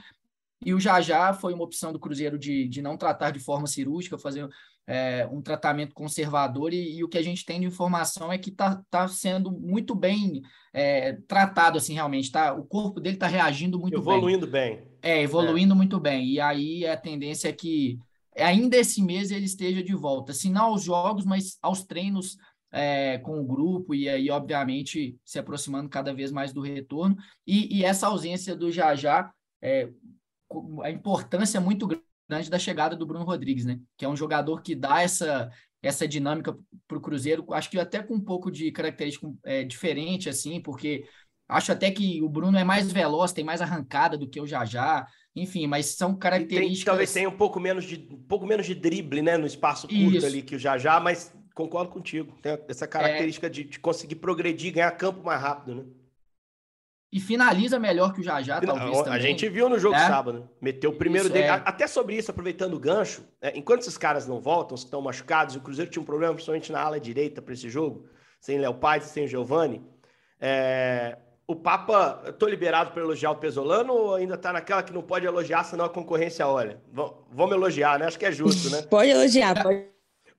E 0.64 0.72
o 0.72 0.80
Jajá 0.80 1.34
foi 1.34 1.52
uma 1.52 1.64
opção 1.64 1.92
do 1.92 2.00
Cruzeiro 2.00 2.38
de, 2.38 2.66
de 2.66 2.80
não 2.80 2.96
tratar 2.96 3.30
de 3.30 3.40
forma 3.40 3.66
cirúrgica, 3.66 4.16
fazer 4.16 4.48
é, 4.86 5.28
um 5.32 5.42
tratamento 5.42 5.94
conservador, 5.94 6.72
e, 6.72 6.98
e, 6.98 7.04
o 7.04 7.08
que 7.08 7.18
a 7.18 7.22
gente 7.22 7.44
tem 7.44 7.60
de 7.60 7.66
informação 7.66 8.32
é 8.32 8.38
que 8.38 8.50
está 8.50 8.82
tá 8.88 9.08
sendo 9.08 9.50
muito 9.50 9.94
bem 9.94 10.42
é, 10.72 11.14
tratado, 11.26 11.78
assim, 11.78 11.94
realmente. 11.94 12.30
Tá, 12.30 12.54
o 12.54 12.64
corpo 12.64 13.00
dele 13.00 13.16
está 13.16 13.26
reagindo 13.26 13.78
muito 13.78 13.96
evoluindo 13.96 14.46
bem. 14.46 14.72
Evoluindo 14.72 14.86
bem. 14.86 14.96
É, 15.02 15.22
evoluindo 15.22 15.74
é. 15.74 15.76
muito 15.76 15.98
bem. 15.98 16.26
E 16.26 16.40
aí 16.40 16.86
a 16.86 16.96
tendência 16.96 17.48
é 17.48 17.52
que 17.52 17.98
ainda 18.36 18.76
esse 18.76 19.02
mês 19.02 19.30
ele 19.30 19.46
esteja 19.46 19.82
de 19.82 19.94
volta, 19.94 20.32
se 20.32 20.50
não 20.50 20.66
aos 20.66 20.84
jogos, 20.84 21.24
mas 21.24 21.58
aos 21.62 21.82
treinos 21.82 22.36
é, 22.70 23.18
com 23.18 23.40
o 23.40 23.44
grupo 23.44 23.94
e 23.94 24.08
aí, 24.08 24.30
obviamente, 24.30 25.18
se 25.24 25.38
aproximando 25.38 25.88
cada 25.88 26.12
vez 26.12 26.30
mais 26.30 26.52
do 26.52 26.60
retorno. 26.60 27.16
E, 27.46 27.78
e 27.78 27.84
essa 27.84 28.06
ausência 28.06 28.54
do 28.54 28.70
Jajá, 28.70 29.32
é, 29.62 29.88
a 30.82 30.90
importância 30.90 31.60
muito 31.60 31.86
grande 31.86 32.05
da 32.28 32.58
chegada 32.58 32.96
do 32.96 33.06
Bruno 33.06 33.24
Rodrigues, 33.24 33.64
né? 33.64 33.78
Que 33.96 34.04
é 34.04 34.08
um 34.08 34.16
jogador 34.16 34.62
que 34.62 34.74
dá 34.74 35.02
essa, 35.02 35.50
essa 35.82 36.06
dinâmica 36.06 36.56
para 36.86 36.98
o 36.98 37.00
Cruzeiro, 37.00 37.44
acho 37.52 37.70
que 37.70 37.78
até 37.78 38.02
com 38.02 38.14
um 38.14 38.20
pouco 38.20 38.50
de 38.50 38.70
característica 38.72 39.28
é, 39.44 39.64
diferente, 39.64 40.28
assim, 40.28 40.60
porque 40.60 41.04
acho 41.48 41.72
até 41.72 41.90
que 41.90 42.20
o 42.22 42.28
Bruno 42.28 42.58
é 42.58 42.64
mais 42.64 42.90
veloz, 42.90 43.32
tem 43.32 43.44
mais 43.44 43.60
arrancada 43.60 44.18
do 44.18 44.28
que 44.28 44.40
o 44.40 44.46
Jajá. 44.46 45.06
Enfim, 45.34 45.66
mas 45.66 45.86
são 45.86 46.16
características. 46.16 46.78
Tem, 46.78 46.84
talvez 46.84 47.12
tenha 47.12 47.28
um 47.28 47.36
pouco 47.36 47.60
menos 47.60 47.84
de 47.84 48.08
um 48.10 48.22
pouco 48.22 48.46
menos 48.46 48.64
de 48.64 48.74
drible, 48.74 49.20
né, 49.20 49.36
no 49.36 49.46
espaço 49.46 49.86
curto 49.86 50.16
Isso. 50.16 50.26
ali 50.26 50.42
que 50.42 50.56
o 50.56 50.58
Jajá, 50.58 50.98
mas 50.98 51.32
concordo 51.54 51.90
contigo. 51.90 52.36
Tem 52.42 52.58
essa 52.68 52.86
característica 52.86 53.46
é... 53.46 53.50
de, 53.50 53.64
de, 53.64 53.78
conseguir 53.78 54.16
progredir, 54.16 54.72
ganhar 54.72 54.90
campo 54.92 55.22
mais 55.22 55.40
rápido, 55.40 55.74
né? 55.74 55.84
E 57.12 57.20
finaliza 57.20 57.78
melhor 57.78 58.12
que 58.12 58.20
o 58.20 58.22
Jajá, 58.22 58.60
talvez. 58.60 59.06
A 59.06 59.18
gente 59.18 59.48
viu 59.48 59.68
no 59.68 59.78
jogo 59.78 59.94
é. 59.94 60.06
sábado, 60.06 60.50
meteu 60.60 60.90
o 60.90 60.96
primeiro 60.96 61.26
isso, 61.26 61.32
dele. 61.32 61.46
É. 61.46 61.50
Até 61.50 61.86
sobre 61.86 62.16
isso, 62.16 62.30
aproveitando 62.30 62.74
o 62.74 62.80
gancho, 62.80 63.24
é, 63.40 63.56
enquanto 63.56 63.82
esses 63.82 63.96
caras 63.96 64.26
não 64.26 64.40
voltam, 64.40 64.74
estão 64.74 65.00
machucados, 65.00 65.54
o 65.54 65.60
Cruzeiro 65.60 65.90
tinha 65.90 66.02
um 66.02 66.06
problema, 66.06 66.34
principalmente 66.34 66.72
na 66.72 66.80
ala 66.80 66.98
direita 66.98 67.40
para 67.40 67.54
esse 67.54 67.70
jogo, 67.70 68.06
sem 68.40 68.58
Léo 68.58 68.74
Paz, 68.74 69.04
sem 69.04 69.24
o 69.24 69.28
Giovani. 69.28 69.82
É, 70.40 71.16
o 71.46 71.54
Papa, 71.54 72.34
tô 72.38 72.48
liberado 72.48 72.90
para 72.90 73.02
elogiar 73.02 73.30
o 73.30 73.36
Pesolano 73.36 73.92
ou 73.92 74.14
ainda 74.16 74.36
tá 74.36 74.52
naquela 74.52 74.82
que 74.82 74.92
não 74.92 75.02
pode 75.02 75.24
elogiar, 75.24 75.62
senão 75.62 75.84
a 75.84 75.88
concorrência 75.88 76.46
olha? 76.46 76.82
Vamos 77.30 77.54
elogiar, 77.54 78.00
né? 78.00 78.06
Acho 78.06 78.18
que 78.18 78.26
é 78.26 78.32
justo, 78.32 78.68
né? 78.68 78.82
pode 78.90 79.10
elogiar, 79.10 79.62
pode. 79.62 79.86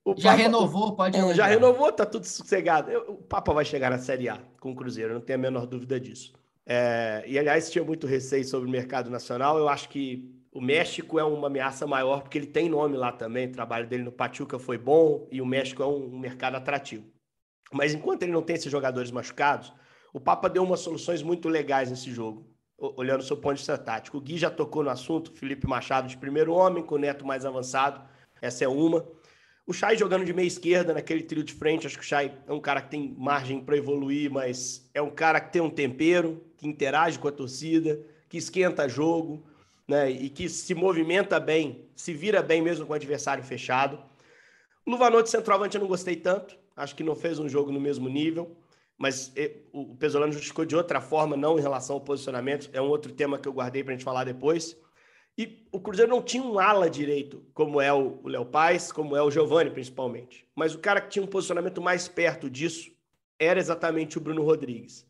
O 0.04 0.14
já 0.18 0.32
Papa, 0.32 0.44
renovou, 0.44 0.96
pode 0.96 1.18
elogiar. 1.18 1.36
Já 1.36 1.46
renovou, 1.48 1.92
tá 1.92 2.06
tudo 2.06 2.26
sossegado. 2.26 2.92
Eu, 2.92 3.12
o 3.12 3.16
Papa 3.16 3.54
vai 3.54 3.64
chegar 3.64 3.90
na 3.90 3.98
Série 3.98 4.28
A 4.28 4.38
com 4.60 4.72
o 4.72 4.76
Cruzeiro, 4.76 5.14
não 5.14 5.22
tenho 5.22 5.40
a 5.40 5.42
menor 5.42 5.66
dúvida 5.66 6.00
disso. 6.00 6.34
É, 6.70 7.24
e, 7.26 7.40
aliás, 7.40 7.72
tinha 7.72 7.84
muito 7.84 8.06
receio 8.06 8.44
sobre 8.44 8.68
o 8.68 8.72
mercado 8.72 9.10
nacional. 9.10 9.58
Eu 9.58 9.70
acho 9.70 9.88
que 9.88 10.30
o 10.52 10.60
México 10.60 11.18
é 11.18 11.24
uma 11.24 11.48
ameaça 11.48 11.88
maior, 11.88 12.22
porque 12.22 12.38
ele 12.38 12.48
tem 12.48 12.68
nome 12.68 12.98
lá 12.98 13.12
também. 13.12 13.48
O 13.48 13.52
trabalho 13.52 13.88
dele 13.88 14.04
no 14.04 14.12
Pachuca 14.12 14.60
foi 14.60 14.78
bom 14.78 15.28
e 15.32 15.42
o 15.42 15.46
México 15.46 15.82
é 15.82 15.88
um, 15.88 16.20
mercado 16.20 16.56
atrativo. 16.56 17.06
Mas 17.72 17.94
enquanto 17.94 18.24
ele 18.24 18.34
não 18.34 18.42
tem 18.42 18.56
esses 18.56 18.72
jogadores 18.72 19.12
machucados, 19.12 19.74
o 20.14 20.20
Papa 20.20 20.50
deu 20.50 20.64
umas 20.64 20.82
soluções 20.82 21.24
muito 21.24 21.48
legais 21.48 21.90
nesse 21.90 22.12
jogo, 22.12 22.50
olhando 22.78 23.22
o 23.22 23.24
seu 23.24 23.38
ponto 23.38 23.54
de 23.54 23.60
vista 23.60 23.78
tático. 23.78 24.18
O 24.18 24.22
Gui 24.22 24.38
já 24.38 24.50
tocou 24.50 24.84
no 24.84 24.90
assunto, 24.90 25.32
Felipe 25.32 25.68
Machado 25.68 26.08
de 26.08 26.18
primeiro 26.18 26.54
homem, 26.54 26.84
com 26.84 26.96
o 26.96 27.00
Neto 27.00 27.26
mais 27.26 27.46
avançado, 27.46 28.02
essa 28.42 28.64
é 28.64 28.68
uma. 28.68 29.08
O 29.68 29.74
Chay 29.74 29.98
jogando 29.98 30.24
de 30.24 30.34
meia 30.34 30.48
esquerda 30.48 30.94
naquele 30.94 31.22
trio 31.22 31.44
de 31.44 31.54
frente, 31.54 31.86
acho 31.86 31.98
que 31.98 32.04
o 32.04 32.08
Chay 32.08 32.32
é 32.48 32.54
um 32.54 32.60
cara 32.60 32.82
que 32.82 32.90
tem 32.90 33.14
margem 33.18 33.60
para 33.60 33.76
evoluir, 33.76 34.32
mas 34.32 34.90
é 34.94 35.02
um 35.02 35.10
cara 35.10 35.42
que 35.42 35.52
tem 35.52 35.62
um 35.62 35.70
tempero, 35.70 36.42
que 36.58 36.66
interage 36.66 37.20
com 37.20 37.28
a 37.28 37.32
torcida, 37.32 38.00
que 38.30 38.38
esquenta 38.38 38.88
jogo, 38.88 39.46
né? 39.86 40.10
E 40.10 40.30
que 40.30 40.48
se 40.48 40.74
movimenta 40.74 41.38
bem, 41.38 41.86
se 41.96 42.14
vira 42.14 42.42
bem 42.42 42.62
mesmo 42.62 42.86
com 42.86 42.94
o 42.94 42.96
adversário 42.96 43.44
fechado. 43.44 44.02
O 44.86 44.92
Luvanor 44.92 45.22
de 45.22 45.30
centroavante 45.30 45.76
eu 45.76 45.82
não 45.82 45.88
gostei 45.88 46.16
tanto, 46.16 46.58
acho 46.74 46.96
que 46.96 47.04
não 47.04 47.14
fez 47.14 47.38
um 47.38 47.50
jogo 47.50 47.70
no 47.70 47.80
mesmo 47.80 48.08
nível 48.08 48.58
mas 48.98 49.32
o 49.72 49.96
Pesolano 49.96 50.34
justificou 50.34 50.66
de 50.66 50.76
outra 50.76 51.00
forma, 51.00 51.38
não 51.38 51.60
em 51.60 51.62
relação 51.62 51.98
ao 51.98 52.02
posicionamento. 52.02 52.70
É 52.74 52.82
um 52.82 52.90
outro 52.90 53.14
tema 53.14 53.38
que 53.38 53.48
eu 53.48 53.54
guardei 53.54 53.84
para 53.84 53.94
a 53.94 53.96
gente 53.96 54.04
falar 54.04 54.24
depois. 54.24 54.76
E 55.38 55.68
o 55.72 55.80
Cruzeiro 55.80 56.10
não 56.10 56.22
tinha 56.22 56.42
um 56.42 56.58
ala 56.58 56.90
direito, 56.90 57.46
como 57.54 57.80
é 57.80 57.94
o 57.94 58.20
Léo 58.26 58.46
Paz, 58.46 58.92
como 58.92 59.16
é 59.16 59.22
o 59.22 59.30
Giovani, 59.30 59.70
principalmente. 59.70 60.48
Mas 60.56 60.74
o 60.74 60.80
cara 60.80 61.00
que 61.00 61.10
tinha 61.10 61.24
um 61.24 61.28
posicionamento 61.28 61.80
mais 61.80 62.08
perto 62.08 62.50
disso 62.50 62.92
era 63.38 63.60
exatamente 63.60 64.18
o 64.18 64.22
Bruno 64.22 64.44
Rodrigues. 64.44 65.06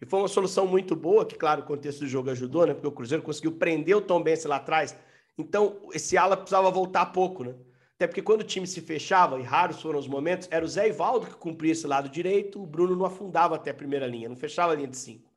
E 0.00 0.06
foi 0.06 0.20
uma 0.20 0.28
solução 0.28 0.68
muito 0.68 0.94
boa, 0.94 1.26
que, 1.26 1.34
claro, 1.34 1.62
o 1.62 1.64
contexto 1.64 2.00
do 2.00 2.06
jogo 2.06 2.30
ajudou, 2.30 2.64
né? 2.64 2.74
Porque 2.74 2.86
o 2.86 2.92
Cruzeiro 2.92 3.24
conseguiu 3.24 3.52
prender 3.52 3.96
o 3.96 4.00
Tom 4.00 4.22
Benz 4.22 4.44
lá 4.44 4.56
atrás. 4.56 4.96
Então, 5.36 5.80
esse 5.92 6.16
ala 6.16 6.36
precisava 6.36 6.70
voltar 6.70 7.06
pouco, 7.06 7.42
né? 7.42 7.54
Até 7.96 8.06
porque 8.06 8.22
quando 8.22 8.42
o 8.42 8.44
time 8.44 8.66
se 8.66 8.80
fechava, 8.80 9.38
e 9.38 9.42
raros 9.42 9.80
foram 9.80 9.98
os 9.98 10.08
momentos, 10.08 10.48
era 10.50 10.64
o 10.64 10.68
Zé 10.68 10.88
Ivaldo 10.88 11.26
que 11.26 11.34
cumpria 11.34 11.72
esse 11.72 11.86
lado 11.86 12.08
direito, 12.08 12.62
o 12.62 12.66
Bruno 12.66 12.96
não 12.96 13.06
afundava 13.06 13.56
até 13.56 13.70
a 13.70 13.74
primeira 13.74 14.06
linha, 14.06 14.28
não 14.28 14.36
fechava 14.36 14.72
a 14.72 14.76
linha 14.76 14.88
de 14.88 14.96
cinco. 14.96 15.31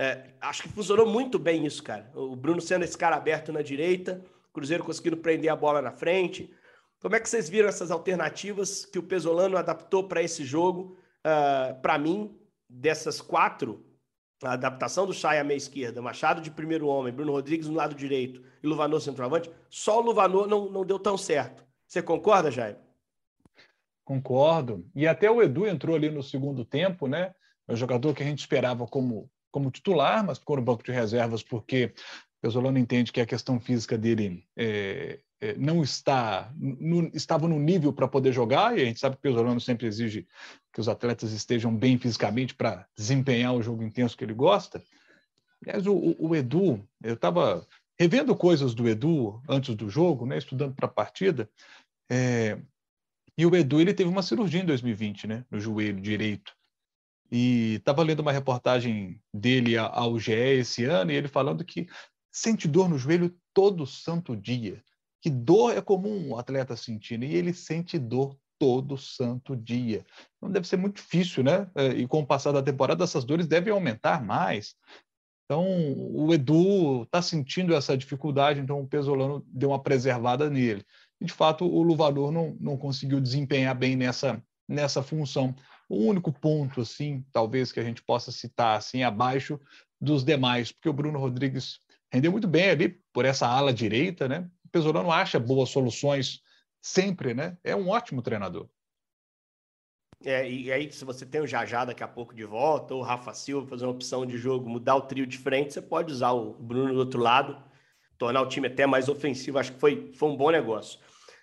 É, 0.00 0.30
acho 0.40 0.62
que 0.62 0.68
funcionou 0.68 1.06
muito 1.06 1.40
bem 1.40 1.66
isso, 1.66 1.82
cara. 1.82 2.08
O 2.14 2.36
Bruno 2.36 2.60
sendo 2.60 2.84
esse 2.84 2.96
cara 2.96 3.16
aberto 3.16 3.52
na 3.52 3.62
direita, 3.62 4.24
o 4.48 4.52
Cruzeiro 4.52 4.84
conseguindo 4.84 5.16
prender 5.16 5.50
a 5.50 5.56
bola 5.56 5.82
na 5.82 5.90
frente. 5.90 6.54
Como 7.00 7.16
é 7.16 7.20
que 7.20 7.28
vocês 7.28 7.48
viram 7.48 7.68
essas 7.68 7.90
alternativas 7.90 8.84
que 8.84 8.98
o 8.98 9.02
Pesolano 9.02 9.56
adaptou 9.56 10.04
para 10.04 10.22
esse 10.22 10.44
jogo? 10.44 10.96
Uh, 11.24 11.24
ah, 11.24 11.78
para 11.82 11.98
mim, 11.98 12.38
dessas 12.68 13.20
quatro, 13.20 13.84
a 14.42 14.52
adaptação 14.52 15.04
do 15.04 15.12
Chay 15.12 15.40
à 15.40 15.44
meia 15.44 15.56
esquerda, 15.56 16.00
Machado 16.00 16.40
de 16.40 16.50
primeiro 16.50 16.86
homem, 16.86 17.12
Bruno 17.12 17.32
Rodrigues 17.32 17.66
no 17.66 17.74
lado 17.74 17.94
direito 17.94 18.42
e 18.62 18.66
Luvanor 18.66 19.00
centroavante, 19.00 19.50
só 19.68 19.98
o 19.98 20.02
Luvanor 20.02 20.46
não, 20.46 20.70
não 20.70 20.84
deu 20.84 20.98
tão 20.98 21.18
certo. 21.18 21.64
Você 21.86 22.00
concorda, 22.00 22.50
Jair? 22.50 22.76
Concordo. 24.04 24.86
E 24.94 25.08
até 25.08 25.30
o 25.30 25.42
Edu 25.42 25.66
entrou 25.66 25.96
ali 25.96 26.08
no 26.08 26.22
segundo 26.22 26.64
tempo, 26.64 27.08
né? 27.08 27.34
É 27.66 27.72
um 27.72 27.76
jogador 27.76 28.14
que 28.14 28.22
a 28.22 28.26
gente 28.26 28.40
esperava 28.40 28.86
como, 28.86 29.28
como 29.50 29.70
titular, 29.70 30.24
mas 30.24 30.38
ficou 30.38 30.56
no 30.56 30.62
banco 30.62 30.82
de 30.82 30.92
reservas 30.92 31.42
porque 31.42 31.92
o 32.38 32.40
Pesolano 32.42 32.78
entende 32.78 33.12
que 33.12 33.20
a 33.20 33.26
questão 33.26 33.58
física 33.58 33.98
dele 33.98 34.44
é, 34.56 35.20
é, 35.40 35.54
não 35.54 35.82
está 35.82 36.52
no, 36.56 37.10
estava 37.14 37.48
no 37.48 37.58
nível 37.58 37.92
para 37.92 38.08
poder 38.08 38.32
jogar, 38.32 38.76
e 38.76 38.82
a 38.82 38.84
gente 38.84 39.00
sabe 39.00 39.16
que 39.16 39.20
o 39.20 39.22
Pesolano 39.22 39.60
sempre 39.60 39.86
exige 39.86 40.26
que 40.72 40.80
os 40.80 40.88
atletas 40.88 41.32
estejam 41.32 41.74
bem 41.74 41.98
fisicamente 41.98 42.54
para 42.54 42.86
desempenhar 42.96 43.54
o 43.54 43.62
jogo 43.62 43.82
intenso 43.82 44.16
que 44.16 44.24
ele 44.24 44.34
gosta. 44.34 44.82
Aliás, 45.62 45.86
o, 45.86 46.16
o, 46.18 46.36
Edu, 46.36 46.86
eu 47.02 47.14
estava 47.14 47.66
revendo 47.98 48.34
coisas 48.36 48.74
do 48.74 48.88
Edu 48.88 49.42
antes 49.48 49.74
do 49.74 49.90
jogo, 49.90 50.24
né, 50.24 50.38
estudando 50.38 50.74
para 50.74 50.86
a 50.86 50.92
partida, 50.92 51.50
é, 52.10 52.58
e 53.36 53.46
o 53.46 53.54
Edu 53.54 53.80
ele 53.80 53.94
teve 53.94 54.10
uma 54.10 54.22
cirurgia 54.22 54.60
em 54.60 54.66
2020, 54.66 55.26
né, 55.26 55.44
no 55.50 55.60
joelho 55.60 56.00
direito. 56.00 56.57
E 57.30 57.74
estava 57.74 58.02
lendo 58.02 58.20
uma 58.20 58.32
reportagem 58.32 59.20
dele 59.32 59.76
ao 59.76 60.18
GE 60.18 60.32
esse 60.32 60.84
ano, 60.84 61.10
e 61.10 61.14
ele 61.14 61.28
falando 61.28 61.64
que 61.64 61.86
sente 62.32 62.66
dor 62.66 62.88
no 62.88 62.98
joelho 62.98 63.34
todo 63.52 63.86
santo 63.86 64.36
dia. 64.36 64.82
Que 65.20 65.28
dor 65.28 65.76
é 65.76 65.80
comum 65.80 66.30
o 66.30 66.38
atleta 66.38 66.76
sentir, 66.76 67.18
né? 67.18 67.26
e 67.26 67.34
ele 67.34 67.52
sente 67.52 67.98
dor 67.98 68.36
todo 68.58 68.98
santo 68.98 69.56
dia. 69.56 70.04
Então 70.36 70.50
deve 70.50 70.66
ser 70.66 70.76
muito 70.76 70.96
difícil, 70.96 71.44
né? 71.44 71.70
É, 71.74 71.88
e 71.88 72.06
com 72.06 72.20
o 72.20 72.26
passar 72.26 72.52
da 72.52 72.62
temporada, 72.62 73.04
essas 73.04 73.24
dores 73.24 73.46
devem 73.46 73.72
aumentar 73.72 74.24
mais. 74.24 74.74
Então, 75.44 75.64
o 75.64 76.34
Edu 76.34 77.04
está 77.04 77.22
sentindo 77.22 77.74
essa 77.74 77.96
dificuldade, 77.96 78.60
então 78.60 78.82
o 78.82 78.86
Pesolano 78.86 79.42
deu 79.48 79.70
uma 79.70 79.82
preservada 79.82 80.50
nele. 80.50 80.84
E, 81.18 81.24
de 81.24 81.32
fato, 81.32 81.64
o 81.64 81.82
Luvador 81.82 82.30
não, 82.30 82.54
não 82.60 82.76
conseguiu 82.76 83.18
desempenhar 83.18 83.74
bem 83.74 83.96
nessa, 83.96 84.42
nessa 84.68 85.02
função. 85.02 85.54
O 85.88 86.04
único 86.04 86.32
ponto, 86.32 86.82
assim, 86.82 87.24
talvez 87.32 87.72
que 87.72 87.80
a 87.80 87.84
gente 87.84 88.02
possa 88.02 88.30
citar 88.30 88.76
assim 88.76 89.02
abaixo 89.02 89.58
dos 90.00 90.24
demais, 90.24 90.70
porque 90.70 90.88
o 90.88 90.92
Bruno 90.92 91.18
Rodrigues 91.18 91.80
rendeu 92.12 92.30
muito 92.30 92.46
bem 92.46 92.70
ali 92.70 93.00
por 93.12 93.24
essa 93.24 93.46
ala 93.46 93.72
direita, 93.72 94.28
né? 94.28 94.48
O 94.64 94.68
Pesolano 94.68 95.10
acha 95.10 95.38
boas 95.38 95.70
soluções 95.70 96.42
sempre, 96.80 97.34
né? 97.34 97.56
É 97.64 97.74
um 97.74 97.88
ótimo 97.88 98.22
treinador. 98.22 98.68
É, 100.24 100.50
e 100.50 100.72
aí, 100.72 100.90
se 100.90 101.04
você 101.04 101.24
tem 101.24 101.40
o 101.40 101.46
Jajá 101.46 101.84
daqui 101.84 102.02
a 102.02 102.08
pouco 102.08 102.34
de 102.34 102.44
volta, 102.44 102.92
ou 102.92 103.00
o 103.00 103.04
Rafa 103.04 103.32
Silva 103.32 103.68
fazer 103.68 103.84
uma 103.84 103.92
opção 103.92 104.26
de 104.26 104.36
jogo, 104.36 104.68
mudar 104.68 104.96
o 104.96 105.02
trio 105.02 105.26
de 105.26 105.38
frente, 105.38 105.72
você 105.72 105.80
pode 105.80 106.12
usar 106.12 106.32
o 106.32 106.54
Bruno 106.54 106.92
do 106.92 106.98
outro 106.98 107.20
lado, 107.20 107.62
tornar 108.18 108.42
o 108.42 108.48
time 108.48 108.66
até 108.66 108.84
mais 108.84 109.08
ofensivo. 109.08 109.58
Acho 109.58 109.72
que 109.72 109.78
foi, 109.78 110.12
foi 110.12 110.28
um 110.28 110.36
bom 110.36 110.50
negócio. 110.50 110.98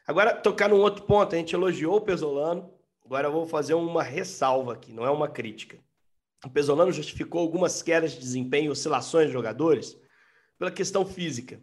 Agora, 0.05 0.35
tocar 0.35 0.69
num 0.69 0.81
outro 0.81 1.05
ponto, 1.05 1.33
a 1.33 1.37
gente 1.37 1.55
elogiou 1.55 1.97
o 1.97 2.01
Pesolano, 2.01 2.69
agora 3.05 3.27
eu 3.27 3.31
vou 3.31 3.45
fazer 3.45 3.73
uma 3.73 4.03
ressalva 4.03 4.73
aqui, 4.73 4.91
não 4.91 5.05
é 5.05 5.09
uma 5.09 5.27
crítica. 5.27 5.77
O 6.43 6.49
Pesolano 6.49 6.91
justificou 6.91 7.41
algumas 7.41 7.81
quedas 7.81 8.11
de 8.11 8.19
desempenho 8.19 8.65
e 8.65 8.69
oscilações 8.69 9.27
de 9.27 9.33
jogadores 9.33 9.97
pela 10.57 10.71
questão 10.71 11.05
física. 11.05 11.61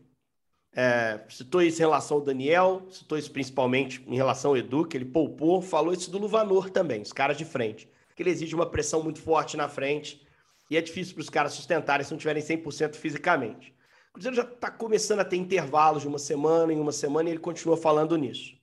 É, 0.74 1.22
citou 1.28 1.60
isso 1.60 1.78
em 1.78 1.84
relação 1.84 2.16
ao 2.16 2.22
Daniel, 2.22 2.86
citou 2.90 3.18
isso 3.18 3.30
principalmente 3.30 4.02
em 4.06 4.16
relação 4.16 4.52
ao 4.52 4.56
Edu, 4.56 4.86
que 4.86 4.96
ele 4.96 5.04
poupou, 5.04 5.60
falou 5.60 5.92
isso 5.92 6.10
do 6.10 6.18
Luvanor 6.18 6.70
também, 6.70 7.02
os 7.02 7.12
caras 7.12 7.36
de 7.36 7.44
frente. 7.44 7.88
Que 8.16 8.22
ele 8.22 8.30
exige 8.30 8.54
uma 8.54 8.66
pressão 8.66 9.02
muito 9.02 9.20
forte 9.20 9.56
na 9.56 9.68
frente 9.68 10.26
e 10.70 10.76
é 10.76 10.80
difícil 10.80 11.14
para 11.14 11.22
os 11.22 11.30
caras 11.30 11.52
sustentarem 11.52 12.04
se 12.04 12.10
não 12.10 12.18
tiverem 12.18 12.42
100% 12.42 12.94
fisicamente. 12.94 13.74
O 14.10 14.12
Cruzeiro 14.14 14.36
já 14.36 14.42
está 14.42 14.70
começando 14.70 15.20
a 15.20 15.24
ter 15.24 15.36
intervalos 15.36 16.02
de 16.02 16.08
uma 16.08 16.18
semana 16.18 16.72
em 16.72 16.80
uma 16.80 16.92
semana 16.92 17.28
e 17.28 17.32
ele 17.32 17.38
continua 17.38 17.76
falando 17.76 18.16
nisso. 18.16 18.54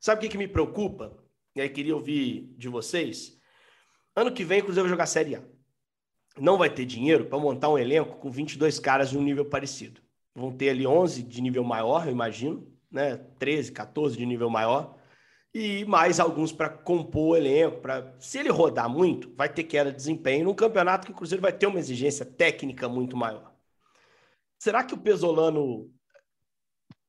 Sabe 0.00 0.18
o 0.18 0.22
que, 0.22 0.30
que 0.30 0.38
me 0.38 0.48
preocupa? 0.48 1.16
E 1.58 1.60
aí 1.60 1.68
queria 1.68 1.94
ouvir 1.94 2.54
de 2.56 2.68
vocês. 2.68 3.38
Ano 4.16 4.32
que 4.32 4.44
vem 4.44 4.60
o 4.60 4.64
Cruzeiro 4.64 4.88
vai 4.88 4.90
jogar 4.90 5.06
Série 5.06 5.36
A. 5.36 5.42
Não 6.38 6.56
vai 6.56 6.70
ter 6.70 6.84
dinheiro 6.84 7.26
para 7.26 7.38
montar 7.38 7.68
um 7.68 7.78
elenco 7.78 8.16
com 8.18 8.30
22 8.30 8.78
caras 8.78 9.10
de 9.10 9.18
um 9.18 9.22
nível 9.22 9.44
parecido 9.44 10.00
vão 10.38 10.52
ter 10.52 10.70
ali 10.70 10.86
11 10.86 11.22
de 11.22 11.42
nível 11.42 11.64
maior, 11.64 12.06
eu 12.06 12.12
imagino, 12.12 12.66
né? 12.90 13.16
13, 13.38 13.72
14 13.72 14.16
de 14.16 14.24
nível 14.24 14.48
maior, 14.48 14.96
e 15.52 15.84
mais 15.84 16.20
alguns 16.20 16.52
para 16.52 16.68
compor 16.68 17.30
o 17.30 17.36
elenco. 17.36 17.80
Pra... 17.80 18.14
Se 18.20 18.38
ele 18.38 18.50
rodar 18.50 18.88
muito, 18.88 19.34
vai 19.34 19.48
ter 19.48 19.64
queda 19.64 19.90
de 19.90 19.96
desempenho 19.96 20.44
num 20.44 20.54
campeonato 20.54 21.06
que 21.06 21.12
o 21.12 21.14
Cruzeiro 21.14 21.42
vai 21.42 21.52
ter 21.52 21.66
uma 21.66 21.78
exigência 21.78 22.24
técnica 22.24 22.88
muito 22.88 23.16
maior. 23.16 23.52
Será 24.58 24.84
que 24.84 24.94
o 24.94 24.98
Pesolano 24.98 25.90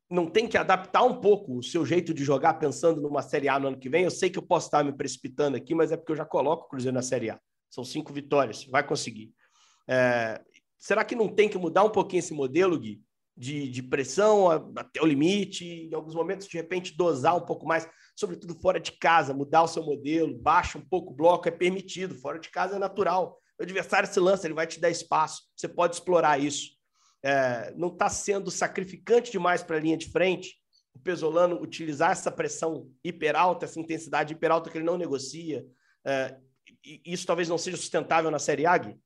não 0.09 0.27
tem 0.27 0.47
que 0.47 0.57
adaptar 0.57 1.03
um 1.03 1.19
pouco 1.19 1.57
o 1.57 1.63
seu 1.63 1.85
jeito 1.85 2.13
de 2.13 2.23
jogar 2.23 2.55
pensando 2.55 3.01
numa 3.01 3.21
Série 3.21 3.47
A 3.47 3.59
no 3.59 3.67
ano 3.67 3.79
que 3.79 3.89
vem? 3.89 4.03
Eu 4.03 4.11
sei 4.11 4.29
que 4.29 4.39
eu 4.39 4.43
posso 4.43 4.67
estar 4.67 4.83
me 4.83 4.91
precipitando 4.91 5.55
aqui, 5.55 5.75
mas 5.75 5.91
é 5.91 5.97
porque 5.97 6.11
eu 6.11 6.15
já 6.15 6.25
coloco 6.25 6.65
o 6.65 6.69
Cruzeiro 6.69 6.95
na 6.95 7.01
Série 7.01 7.29
A. 7.29 7.39
São 7.69 7.83
cinco 7.83 8.11
vitórias, 8.11 8.65
vai 8.65 8.85
conseguir. 8.85 9.31
É... 9.87 10.41
Será 10.77 11.03
que 11.03 11.15
não 11.15 11.27
tem 11.27 11.47
que 11.49 11.57
mudar 11.57 11.83
um 11.83 11.89
pouquinho 11.89 12.19
esse 12.19 12.33
modelo, 12.33 12.79
Gui? 12.79 13.01
de, 13.39 13.69
de 13.69 13.81
pressão 13.81 14.49
até 14.75 15.01
o 15.01 15.05
limite, 15.05 15.65
em 15.65 15.95
alguns 15.95 16.13
momentos, 16.13 16.45
de 16.45 16.57
repente, 16.57 16.97
dosar 16.97 17.37
um 17.37 17.45
pouco 17.45 17.65
mais, 17.65 17.87
sobretudo 18.13 18.53
fora 18.59 18.81
de 18.81 18.91
casa, 18.91 19.33
mudar 19.33 19.63
o 19.63 19.67
seu 19.67 19.81
modelo, 19.81 20.37
baixa 20.37 20.77
um 20.77 20.85
pouco 20.85 21.13
o 21.13 21.15
bloco, 21.15 21.47
é 21.47 21.51
permitido, 21.51 22.13
fora 22.15 22.37
de 22.37 22.49
casa 22.49 22.75
é 22.75 22.79
natural. 22.79 23.39
O 23.57 23.63
adversário 23.63 24.11
se 24.11 24.19
lança, 24.19 24.45
ele 24.45 24.53
vai 24.53 24.67
te 24.67 24.81
dar 24.81 24.89
espaço, 24.89 25.43
você 25.55 25.69
pode 25.69 25.95
explorar 25.95 26.37
isso. 26.37 26.71
É, 27.23 27.73
não 27.75 27.89
está 27.89 28.09
sendo 28.09 28.49
sacrificante 28.49 29.31
demais 29.31 29.61
para 29.61 29.77
a 29.77 29.79
linha 29.79 29.97
de 29.97 30.09
frente, 30.09 30.57
o 30.93 30.99
Pesolano 30.99 31.61
utilizar 31.61 32.11
essa 32.11 32.31
pressão 32.31 32.89
hiper 33.03 33.35
alta, 33.35 33.65
essa 33.65 33.79
intensidade 33.79 34.33
hiper 34.33 34.51
alta 34.51 34.69
que 34.69 34.77
ele 34.77 34.85
não 34.85 34.97
negocia. 34.97 35.65
É, 36.05 36.37
isso 37.05 37.25
talvez 37.25 37.47
não 37.49 37.57
seja 37.57 37.77
sustentável 37.77 38.31
na 38.31 38.39
Série 38.39 38.65
A, 38.65 38.77
Gui? 38.77 38.97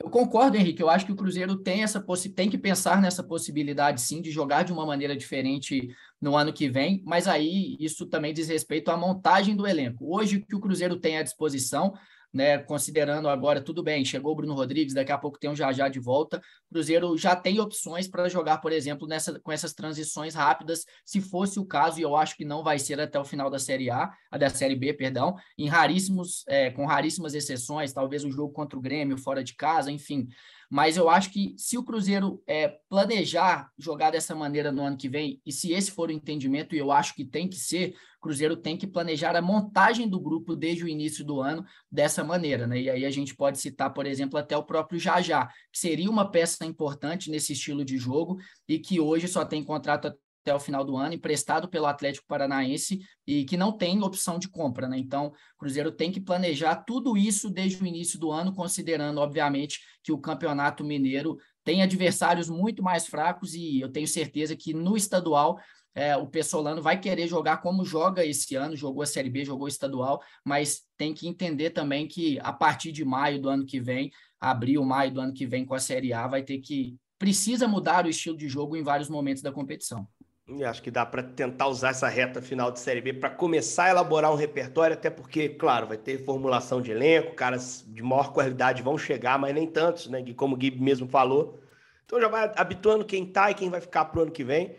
Eu 0.00 0.10
concordo, 0.10 0.56
Henrique. 0.56 0.80
Eu 0.80 0.88
acho 0.88 1.04
que 1.04 1.12
o 1.12 1.16
Cruzeiro 1.16 1.56
tem 1.56 1.82
essa 1.82 2.04
tem 2.34 2.48
que 2.48 2.56
pensar 2.56 3.02
nessa 3.02 3.22
possibilidade, 3.22 4.00
sim, 4.00 4.22
de 4.22 4.30
jogar 4.30 4.62
de 4.62 4.72
uma 4.72 4.86
maneira 4.86 5.16
diferente 5.16 5.88
no 6.20 6.36
ano 6.36 6.52
que 6.52 6.68
vem. 6.68 7.02
Mas 7.04 7.26
aí 7.26 7.76
isso 7.80 8.06
também 8.06 8.32
diz 8.32 8.48
respeito 8.48 8.92
à 8.92 8.96
montagem 8.96 9.56
do 9.56 9.66
elenco. 9.66 10.14
Hoje 10.14 10.36
o 10.36 10.46
que 10.46 10.54
o 10.54 10.60
Cruzeiro 10.60 10.96
tem 11.00 11.18
à 11.18 11.22
disposição 11.22 11.94
né? 12.32 12.58
Considerando 12.58 13.28
agora, 13.28 13.60
tudo 13.60 13.82
bem, 13.82 14.04
chegou 14.04 14.32
o 14.32 14.36
Bruno 14.36 14.54
Rodrigues, 14.54 14.94
daqui 14.94 15.12
a 15.12 15.18
pouco 15.18 15.38
tem 15.38 15.48
um 15.50 15.56
Jajá 15.56 15.88
de 15.88 15.98
volta. 15.98 16.38
O 16.38 16.74
Cruzeiro 16.74 17.16
já 17.16 17.34
tem 17.34 17.60
opções 17.60 18.06
para 18.06 18.28
jogar, 18.28 18.58
por 18.58 18.72
exemplo, 18.72 19.06
nessa, 19.06 19.38
com 19.40 19.50
essas 19.50 19.72
transições 19.72 20.34
rápidas, 20.34 20.84
se 21.04 21.20
fosse 21.20 21.58
o 21.58 21.64
caso, 21.64 21.98
e 21.98 22.02
eu 22.02 22.14
acho 22.16 22.36
que 22.36 22.44
não 22.44 22.62
vai 22.62 22.78
ser 22.78 23.00
até 23.00 23.18
o 23.18 23.24
final 23.24 23.50
da 23.50 23.58
Série 23.58 23.90
A, 23.90 24.10
da 24.38 24.50
Série 24.50 24.76
B, 24.76 24.92
perdão, 24.92 25.34
em 25.56 25.68
raríssimos, 25.68 26.44
é, 26.46 26.70
com 26.70 26.86
raríssimas 26.86 27.34
exceções, 27.34 27.92
talvez 27.92 28.24
o 28.24 28.30
jogo 28.30 28.52
contra 28.52 28.78
o 28.78 28.82
Grêmio 28.82 29.16
fora 29.16 29.42
de 29.42 29.54
casa, 29.54 29.90
enfim. 29.90 30.28
Mas 30.70 30.96
eu 30.96 31.08
acho 31.08 31.30
que 31.30 31.54
se 31.56 31.78
o 31.78 31.82
Cruzeiro 31.82 32.42
é, 32.46 32.78
planejar 32.88 33.70
jogar 33.78 34.10
dessa 34.10 34.34
maneira 34.34 34.70
no 34.70 34.82
ano 34.82 34.96
que 34.98 35.08
vem, 35.08 35.40
e 35.44 35.50
se 35.50 35.72
esse 35.72 35.90
for 35.90 36.10
o 36.10 36.12
entendimento, 36.12 36.74
e 36.74 36.78
eu 36.78 36.92
acho 36.92 37.14
que 37.14 37.24
tem 37.24 37.48
que 37.48 37.56
ser, 37.56 37.94
o 38.18 38.20
Cruzeiro 38.20 38.56
tem 38.56 38.76
que 38.76 38.86
planejar 38.86 39.34
a 39.34 39.40
montagem 39.40 40.06
do 40.06 40.20
grupo 40.20 40.54
desde 40.54 40.84
o 40.84 40.88
início 40.88 41.24
do 41.24 41.40
ano 41.40 41.64
dessa 41.90 42.22
maneira. 42.22 42.66
Né? 42.66 42.82
E 42.82 42.90
aí 42.90 43.06
a 43.06 43.10
gente 43.10 43.34
pode 43.34 43.58
citar, 43.58 43.92
por 43.94 44.06
exemplo, 44.06 44.38
até 44.38 44.56
o 44.56 44.62
próprio 44.62 45.00
Jajá, 45.00 45.48
que 45.72 45.78
seria 45.78 46.10
uma 46.10 46.30
peça 46.30 46.66
importante 46.66 47.30
nesse 47.30 47.54
estilo 47.54 47.84
de 47.84 47.96
jogo 47.96 48.36
e 48.68 48.78
que 48.78 49.00
hoje 49.00 49.26
só 49.26 49.44
tem 49.44 49.64
contrato 49.64 50.12
até 50.48 50.54
o 50.54 50.60
final 50.60 50.82
do 50.82 50.96
ano, 50.96 51.14
emprestado 51.14 51.68
pelo 51.68 51.86
Atlético 51.86 52.26
Paranaense 52.26 53.00
e 53.26 53.44
que 53.44 53.56
não 53.56 53.70
tem 53.70 54.02
opção 54.02 54.38
de 54.38 54.48
compra, 54.48 54.88
né? 54.88 54.98
Então, 54.98 55.26
o 55.26 55.58
Cruzeiro 55.58 55.92
tem 55.92 56.10
que 56.10 56.20
planejar 56.20 56.76
tudo 56.76 57.16
isso 57.16 57.50
desde 57.50 57.82
o 57.82 57.86
início 57.86 58.18
do 58.18 58.32
ano, 58.32 58.54
considerando, 58.54 59.18
obviamente, 59.18 59.80
que 60.02 60.10
o 60.10 60.18
Campeonato 60.18 60.82
Mineiro 60.82 61.36
tem 61.62 61.82
adversários 61.82 62.48
muito 62.48 62.82
mais 62.82 63.06
fracos 63.06 63.54
e 63.54 63.78
eu 63.78 63.90
tenho 63.90 64.08
certeza 64.08 64.56
que 64.56 64.72
no 64.72 64.96
estadual 64.96 65.58
é, 65.94 66.16
o 66.16 66.26
Pessolano 66.26 66.80
vai 66.80 66.98
querer 66.98 67.26
jogar 67.26 67.58
como 67.58 67.84
joga 67.84 68.24
esse 68.24 68.54
ano, 68.54 68.76
jogou 68.76 69.02
a 69.02 69.06
Série 69.06 69.28
B, 69.28 69.44
jogou 69.44 69.68
estadual, 69.68 70.22
mas 70.44 70.82
tem 70.96 71.12
que 71.12 71.28
entender 71.28 71.70
também 71.70 72.06
que 72.06 72.38
a 72.40 72.52
partir 72.52 72.92
de 72.92 73.04
maio 73.04 73.40
do 73.42 73.50
ano 73.50 73.66
que 73.66 73.80
vem, 73.80 74.10
abril, 74.40 74.82
maio 74.84 75.12
do 75.12 75.20
ano 75.20 75.34
que 75.34 75.46
vem 75.46 75.66
com 75.66 75.74
a 75.74 75.80
Série 75.80 76.12
A, 76.12 76.26
vai 76.26 76.42
ter 76.42 76.58
que 76.58 76.96
precisa 77.18 77.66
mudar 77.66 78.06
o 78.06 78.08
estilo 78.08 78.36
de 78.36 78.48
jogo 78.48 78.76
em 78.76 78.82
vários 78.82 79.10
momentos 79.10 79.42
da 79.42 79.52
competição. 79.52 80.06
E 80.48 80.64
acho 80.64 80.82
que 80.82 80.90
dá 80.90 81.04
para 81.04 81.22
tentar 81.22 81.66
usar 81.66 81.90
essa 81.90 82.08
reta 82.08 82.40
final 82.40 82.72
de 82.72 82.80
Série 82.80 83.02
B 83.02 83.12
para 83.12 83.28
começar 83.28 83.84
a 83.84 83.90
elaborar 83.90 84.32
um 84.32 84.34
repertório, 84.34 84.94
até 84.94 85.10
porque, 85.10 85.50
claro, 85.50 85.86
vai 85.86 85.98
ter 85.98 86.24
formulação 86.24 86.80
de 86.80 86.90
elenco, 86.90 87.34
caras 87.34 87.84
de 87.86 88.02
maior 88.02 88.32
qualidade 88.32 88.82
vão 88.82 88.96
chegar, 88.96 89.38
mas 89.38 89.54
nem 89.54 89.66
tantos, 89.66 90.08
né? 90.08 90.24
Como 90.34 90.54
o 90.54 90.58
Gui 90.58 90.70
mesmo 90.70 91.06
falou. 91.06 91.60
Então 92.06 92.18
já 92.18 92.28
vai 92.28 92.50
habituando 92.56 93.04
quem 93.04 93.26
tá 93.26 93.50
e 93.50 93.54
quem 93.54 93.68
vai 93.68 93.82
ficar 93.82 94.06
pro 94.06 94.22
ano 94.22 94.30
que 94.30 94.42
vem. 94.42 94.74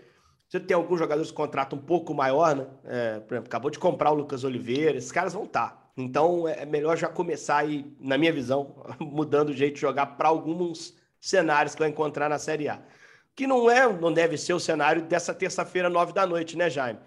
Você 0.47 0.59
tem 0.59 0.75
alguns 0.75 0.97
jogadores 0.97 1.29
com 1.29 1.43
contrato 1.43 1.75
um 1.75 1.79
pouco 1.79 2.15
maior, 2.15 2.55
né? 2.55 2.65
É, 2.85 3.19
por 3.19 3.35
exemplo, 3.35 3.49
acabou 3.49 3.69
de 3.69 3.77
comprar 3.77 4.09
o 4.09 4.15
Lucas 4.15 4.43
Oliveira, 4.43 4.97
esses 4.97 5.11
caras 5.11 5.33
vão 5.33 5.43
estar. 5.43 5.69
Tá. 5.69 5.91
Então 5.95 6.47
é 6.47 6.65
melhor 6.65 6.97
já 6.97 7.07
começar 7.07 7.57
aí, 7.57 7.95
na 7.99 8.17
minha 8.17 8.33
visão, 8.33 8.75
mudando 8.99 9.49
o 9.49 9.53
jeito 9.53 9.75
de 9.75 9.81
jogar 9.81 10.17
para 10.17 10.29
alguns 10.29 10.97
cenários 11.21 11.75
que 11.75 11.79
vai 11.81 11.89
encontrar 11.89 12.27
na 12.27 12.39
Série 12.39 12.69
A 12.69 12.81
que 13.35 13.47
não 13.47 13.69
é, 13.69 13.91
não 13.91 14.11
deve 14.11 14.37
ser 14.37 14.53
o 14.53 14.59
cenário 14.59 15.01
dessa 15.01 15.33
terça-feira, 15.33 15.89
nove 15.89 16.13
da 16.13 16.25
noite, 16.25 16.57
né, 16.57 16.69
Jaime? 16.69 16.99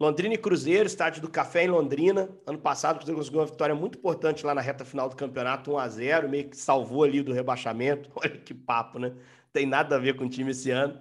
Londrina 0.00 0.34
e 0.34 0.38
Cruzeiro, 0.38 0.86
estádio 0.86 1.20
do 1.20 1.28
Café 1.28 1.64
em 1.64 1.68
Londrina. 1.68 2.28
Ano 2.46 2.58
passado, 2.58 2.94
o 2.94 2.98
Cruzeiro 2.98 3.18
conseguiu 3.18 3.40
uma 3.40 3.46
vitória 3.46 3.74
muito 3.74 3.98
importante 3.98 4.46
lá 4.46 4.54
na 4.54 4.60
reta 4.60 4.84
final 4.84 5.08
do 5.08 5.16
campeonato, 5.16 5.72
1 5.72 5.78
a 5.78 5.88
0 5.88 6.28
meio 6.28 6.48
que 6.48 6.56
salvou 6.56 7.02
ali 7.02 7.20
do 7.20 7.32
rebaixamento. 7.32 8.08
Olha 8.14 8.38
que 8.38 8.54
papo, 8.54 8.98
né? 8.98 9.12
Tem 9.52 9.66
nada 9.66 9.96
a 9.96 9.98
ver 9.98 10.14
com 10.14 10.24
o 10.24 10.28
time 10.28 10.52
esse 10.52 10.70
ano. 10.70 11.00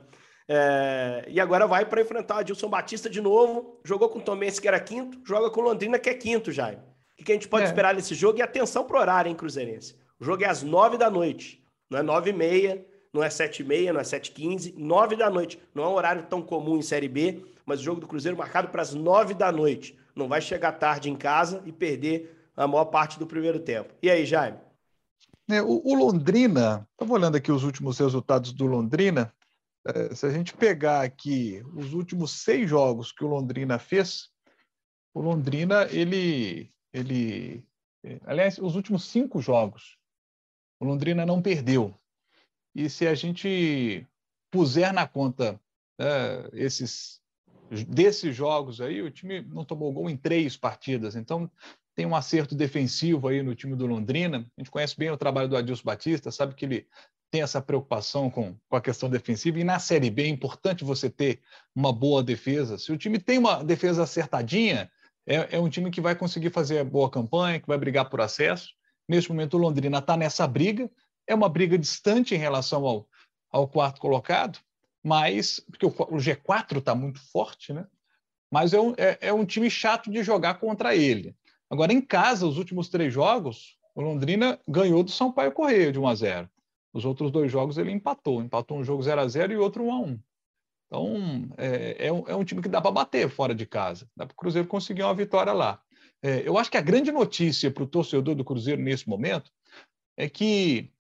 É... 0.49 1.25
E 1.27 1.39
agora 1.39 1.67
vai 1.67 1.85
para 1.85 2.01
enfrentar 2.01 2.37
o 2.37 2.39
Adilson 2.39 2.69
Batista 2.69 3.07
de 3.07 3.21
novo. 3.21 3.79
Jogou 3.85 4.09
com 4.09 4.17
o 4.17 4.21
Tomense, 4.21 4.59
que 4.59 4.67
era 4.67 4.79
quinto, 4.79 5.19
joga 5.23 5.51
com 5.51 5.61
Londrina, 5.61 5.99
que 5.99 6.09
é 6.09 6.15
quinto, 6.15 6.51
Jaime. 6.51 6.81
O 7.19 7.23
que 7.23 7.31
a 7.31 7.35
gente 7.35 7.47
pode 7.47 7.65
é. 7.65 7.67
esperar 7.67 7.93
nesse 7.93 8.15
jogo? 8.15 8.39
E 8.39 8.41
atenção 8.41 8.83
pro 8.83 8.97
horário, 8.97 9.29
hein, 9.29 9.35
Cruzeirense? 9.35 9.95
O 10.19 10.25
jogo 10.25 10.43
é 10.43 10.47
às 10.47 10.63
nove 10.63 10.97
da 10.97 11.09
noite, 11.09 11.63
não 11.89 11.99
é 11.99 12.03
nove 12.03 12.31
e 12.31 12.33
meia 12.33 12.83
não 13.17 13.23
é 13.23 13.29
7h30, 13.29 13.91
não 13.91 13.99
é 13.99 14.03
7h15, 14.03 14.75
9 14.77 15.15
da 15.15 15.29
noite. 15.29 15.59
Não 15.73 15.83
é 15.83 15.87
um 15.87 15.93
horário 15.93 16.23
tão 16.27 16.41
comum 16.41 16.77
em 16.77 16.83
Série 16.83 17.07
B, 17.07 17.43
mas 17.65 17.79
o 17.79 17.83
jogo 17.83 17.99
do 17.99 18.07
Cruzeiro 18.07 18.37
marcado 18.37 18.69
para 18.69 18.83
as 18.83 18.93
9 18.93 19.33
da 19.33 19.51
noite. 19.51 19.97
Não 20.15 20.27
vai 20.27 20.39
chegar 20.39 20.73
tarde 20.73 21.09
em 21.09 21.15
casa 21.15 21.61
e 21.65 21.71
perder 21.71 22.47
a 22.55 22.67
maior 22.67 22.85
parte 22.85 23.17
do 23.17 23.25
primeiro 23.25 23.59
tempo. 23.59 23.93
E 24.01 24.09
aí, 24.09 24.25
Jaime? 24.25 24.59
É, 25.49 25.61
o, 25.61 25.81
o, 25.83 25.95
Londrina, 25.95 26.87
estava 26.91 27.13
olhando 27.13 27.37
aqui 27.37 27.51
os 27.51 27.63
últimos 27.63 27.97
resultados 27.97 28.53
do 28.53 28.65
Londrina. 28.67 29.33
É, 29.87 30.13
se 30.13 30.25
a 30.25 30.29
gente 30.29 30.53
pegar 30.53 31.01
aqui 31.01 31.63
os 31.75 31.93
últimos 31.93 32.43
seis 32.43 32.69
jogos 32.69 33.11
que 33.11 33.23
o 33.23 33.27
Londrina 33.27 33.79
fez, 33.79 34.29
o 35.13 35.21
Londrina, 35.21 35.87
ele, 35.89 36.71
ele, 36.93 37.65
aliás, 38.25 38.59
os 38.59 38.75
últimos 38.75 39.05
cinco 39.05 39.41
jogos, 39.41 39.97
o 40.79 40.85
Londrina 40.85 41.25
não 41.25 41.41
perdeu. 41.41 41.97
E 42.77 42.91
se 42.91 43.07
a 43.07 43.15
gente 43.15 44.05
puser 44.51 44.93
na 44.93 45.07
conta 45.07 45.59
é, 45.99 46.47
esses 46.53 47.19
desses 47.87 48.35
jogos 48.35 48.79
aí, 48.79 49.01
o 49.01 49.09
time 49.09 49.41
não 49.41 49.65
tomou 49.65 49.91
gol 49.91 50.07
em 50.07 50.15
três 50.15 50.55
partidas. 50.55 51.15
Então, 51.15 51.49
tem 51.95 52.05
um 52.05 52.15
acerto 52.15 52.53
defensivo 52.53 53.27
aí 53.27 53.41
no 53.41 53.55
time 53.55 53.75
do 53.75 53.87
Londrina. 53.87 54.45
A 54.55 54.61
gente 54.61 54.69
conhece 54.69 54.95
bem 54.95 55.09
o 55.09 55.17
trabalho 55.17 55.49
do 55.49 55.57
Adilson 55.57 55.83
Batista, 55.83 56.29
sabe 56.29 56.53
que 56.53 56.65
ele 56.65 56.87
tem 57.31 57.41
essa 57.41 57.59
preocupação 57.59 58.29
com, 58.29 58.55
com 58.69 58.75
a 58.75 58.81
questão 58.81 59.09
defensiva. 59.09 59.59
E 59.59 59.63
na 59.63 59.79
Série 59.79 60.11
B 60.11 60.25
é 60.25 60.27
importante 60.27 60.83
você 60.83 61.09
ter 61.09 61.41
uma 61.75 61.91
boa 61.91 62.21
defesa. 62.21 62.77
Se 62.77 62.91
o 62.91 62.97
time 62.97 63.17
tem 63.17 63.39
uma 63.39 63.63
defesa 63.63 64.03
acertadinha, 64.03 64.87
é, 65.25 65.55
é 65.57 65.59
um 65.59 65.67
time 65.67 65.89
que 65.89 65.99
vai 65.99 66.15
conseguir 66.15 66.51
fazer 66.51 66.83
boa 66.83 67.09
campanha, 67.09 67.59
que 67.59 67.67
vai 67.67 67.79
brigar 67.79 68.07
por 68.07 68.21
acesso. 68.21 68.69
Neste 69.09 69.31
momento, 69.31 69.55
o 69.55 69.59
Londrina 69.59 69.97
está 69.97 70.15
nessa 70.15 70.47
briga. 70.47 70.87
É 71.27 71.35
uma 71.35 71.49
briga 71.49 71.77
distante 71.77 72.33
em 72.33 72.37
relação 72.37 72.85
ao, 72.85 73.07
ao 73.51 73.67
quarto 73.67 73.99
colocado, 73.99 74.59
mas 75.03 75.59
porque 75.59 75.85
o, 75.85 75.89
o 75.89 76.17
G4 76.17 76.77
está 76.77 76.95
muito 76.95 77.19
forte, 77.31 77.73
né? 77.73 77.85
Mas 78.49 78.73
é 78.73 78.79
um, 78.79 78.93
é, 78.97 79.17
é 79.21 79.33
um 79.33 79.45
time 79.45 79.69
chato 79.69 80.09
de 80.09 80.23
jogar 80.23 80.55
contra 80.55 80.95
ele. 80.95 81.35
Agora, 81.69 81.91
em 81.91 82.01
casa, 82.01 82.47
os 82.47 82.57
últimos 82.57 82.87
três 82.87 83.13
jogos, 83.13 83.77
o 83.93 84.01
Londrina 84.01 84.59
ganhou 84.67 85.03
do 85.03 85.11
Sampaio 85.11 85.51
Correia 85.51 85.91
de 85.91 85.99
1 85.99 86.07
a 86.07 86.15
0. 86.15 86.49
Os 86.93 87.03
outros 87.03 87.29
dois 87.29 87.51
jogos 87.51 87.77
ele 87.77 87.91
empatou. 87.91 88.41
Empatou 88.41 88.77
um 88.79 88.83
jogo 88.83 89.03
0 89.03 89.21
a 89.21 89.27
0 89.27 89.53
e 89.53 89.57
outro 89.57 89.83
1 89.83 89.91
a 89.91 89.99
1. 89.99 90.19
Então, 90.87 91.49
é, 91.57 92.07
é, 92.07 92.13
um, 92.13 92.23
é 92.27 92.35
um 92.35 92.43
time 92.45 92.61
que 92.61 92.69
dá 92.69 92.81
para 92.81 92.91
bater 92.91 93.29
fora 93.29 93.53
de 93.53 93.65
casa. 93.65 94.09
Dá 94.15 94.25
para 94.25 94.33
o 94.33 94.37
Cruzeiro 94.37 94.67
conseguir 94.67 95.03
uma 95.03 95.13
vitória 95.13 95.51
lá. 95.51 95.81
É, 96.21 96.47
eu 96.47 96.57
acho 96.57 96.71
que 96.71 96.77
a 96.77 96.81
grande 96.81 97.11
notícia 97.11 97.69
para 97.69 97.83
o 97.83 97.87
torcedor 97.87 98.33
do 98.33 98.45
Cruzeiro 98.45 98.81
nesse 98.81 99.07
momento 99.07 99.51
é 100.15 100.29
que 100.29 100.91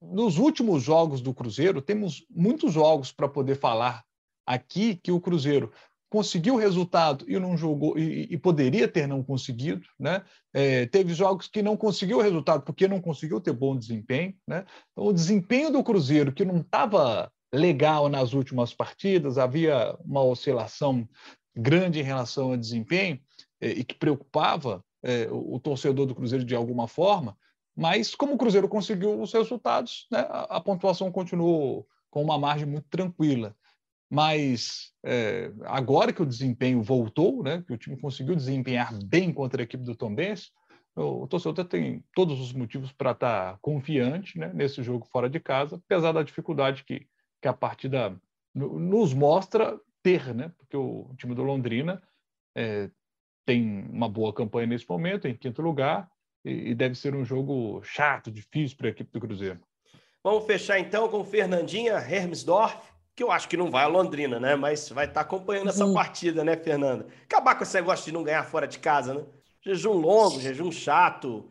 nos 0.00 0.38
últimos 0.38 0.82
jogos 0.82 1.20
do 1.20 1.34
Cruzeiro, 1.34 1.80
temos 1.80 2.24
muitos 2.30 2.72
jogos 2.72 3.12
para 3.12 3.28
poder 3.28 3.56
falar 3.56 4.04
aqui 4.46 4.96
que 4.96 5.12
o 5.12 5.20
Cruzeiro 5.20 5.72
conseguiu 6.10 6.56
resultado 6.56 7.24
e 7.26 7.38
não 7.38 7.56
jogou 7.56 7.98
e, 7.98 8.28
e 8.30 8.36
poderia 8.36 8.86
ter 8.86 9.06
não 9.06 9.22
conseguido, 9.22 9.86
né? 9.98 10.22
É, 10.52 10.84
teve 10.84 11.14
jogos 11.14 11.48
que 11.48 11.62
não 11.62 11.74
conseguiu 11.74 12.20
resultado 12.20 12.62
porque 12.64 12.86
não 12.86 13.00
conseguiu 13.00 13.40
ter 13.40 13.52
bom 13.52 13.74
desempenho, 13.74 14.34
né? 14.46 14.66
Então, 14.92 15.06
o 15.06 15.12
desempenho 15.12 15.72
do 15.72 15.82
Cruzeiro 15.82 16.30
que 16.30 16.44
não 16.44 16.58
estava 16.58 17.32
legal 17.52 18.10
nas 18.10 18.34
últimas 18.34 18.74
partidas, 18.74 19.38
havia 19.38 19.96
uma 20.04 20.22
oscilação 20.22 21.08
grande 21.56 22.00
em 22.00 22.04
relação 22.04 22.50
ao 22.50 22.56
desempenho 22.58 23.18
é, 23.58 23.70
e 23.70 23.84
que 23.84 23.94
preocupava 23.94 24.84
é, 25.02 25.28
o, 25.30 25.54
o 25.54 25.60
torcedor 25.60 26.04
do 26.04 26.14
Cruzeiro 26.14 26.44
de 26.44 26.54
alguma 26.54 26.86
forma. 26.86 27.36
Mas 27.76 28.14
como 28.14 28.34
o 28.34 28.38
Cruzeiro 28.38 28.68
conseguiu 28.68 29.20
os 29.20 29.32
resultados, 29.32 30.06
né, 30.10 30.26
a, 30.28 30.60
pontuação 30.60 31.10
continuou 31.10 31.86
com 32.10 32.22
uma 32.22 32.38
margem 32.38 32.66
muito 32.66 32.86
tranquila. 32.88 33.56
Mas 34.10 34.92
é, 35.02 35.50
agora 35.64 36.12
que 36.12 36.20
o 36.20 36.26
desempenho 36.26 36.82
voltou, 36.82 37.42
né, 37.42 37.64
que 37.66 37.72
o 37.72 37.78
time 37.78 37.98
conseguiu 37.98 38.36
desempenhar 38.36 38.92
bem 39.04 39.32
contra 39.32 39.62
a 39.62 39.64
equipe 39.64 39.84
do 39.84 39.96
Tom 39.96 40.14
Benz, 40.14 40.52
o 40.94 41.26
torcedor 41.26 41.64
tem 41.64 42.04
todos 42.14 42.38
os 42.38 42.52
motivos 42.52 42.92
para 42.92 43.12
estar 43.12 43.52
tá 43.52 43.58
confiante 43.62 44.38
né, 44.38 44.52
nesse 44.54 44.82
jogo 44.82 45.06
fora 45.06 45.30
de 45.30 45.40
casa, 45.40 45.76
apesar 45.76 46.12
da 46.12 46.22
dificuldade 46.22 46.84
que, 46.84 47.06
que 47.40 47.48
a 47.48 47.52
partida 47.54 48.14
nos 48.54 49.14
mostra 49.14 49.80
ter, 50.02 50.34
né, 50.34 50.52
porque 50.58 50.76
o 50.76 51.14
time 51.16 51.34
do 51.34 51.42
Londrina 51.42 52.02
é, 52.54 52.90
tem 53.46 53.86
uma 53.88 54.08
boa 54.08 54.34
campanha 54.34 54.66
nesse 54.66 54.86
momento, 54.86 55.26
em 55.26 55.34
quinto 55.34 55.62
lugar, 55.62 56.11
e, 56.44 56.74
deve 56.74 56.94
ser 56.94 57.14
um 57.14 57.24
jogo 57.24 57.80
chato, 57.84 58.30
difícil 58.30 58.76
para 58.76 58.88
a 58.88 58.90
equipe 58.90 59.10
do 59.12 59.20
Cruzeiro. 59.20 59.60
Vamos 60.22 60.44
fechar 60.46 60.78
então 60.78 61.08
com 61.08 61.24
Fernandinha 61.24 61.94
Hermesdorf, 61.94 62.76
que 63.14 63.22
eu 63.22 63.30
acho 63.30 63.48
que 63.48 63.56
não 63.56 63.70
vai 63.70 63.84
a 63.84 63.88
Londrina, 63.88 64.40
né? 64.40 64.56
Mas 64.56 64.88
vai 64.88 65.04
estar 65.04 65.14
tá 65.14 65.20
acompanhando 65.20 65.68
essa 65.68 65.84
uhum. 65.84 65.94
partida, 65.94 66.44
né, 66.44 66.56
Fernanda? 66.56 67.06
Acabar 67.24 67.54
com 67.56 67.62
esse 67.62 67.74
negócio 67.74 68.04
de 68.04 68.12
não 68.12 68.22
ganhar 68.22 68.44
fora 68.44 68.66
de 68.66 68.78
casa, 68.78 69.14
né? 69.14 69.24
Jejum 69.60 69.92
longo, 69.92 70.40
jejum 70.40 70.70
chato. 70.72 71.48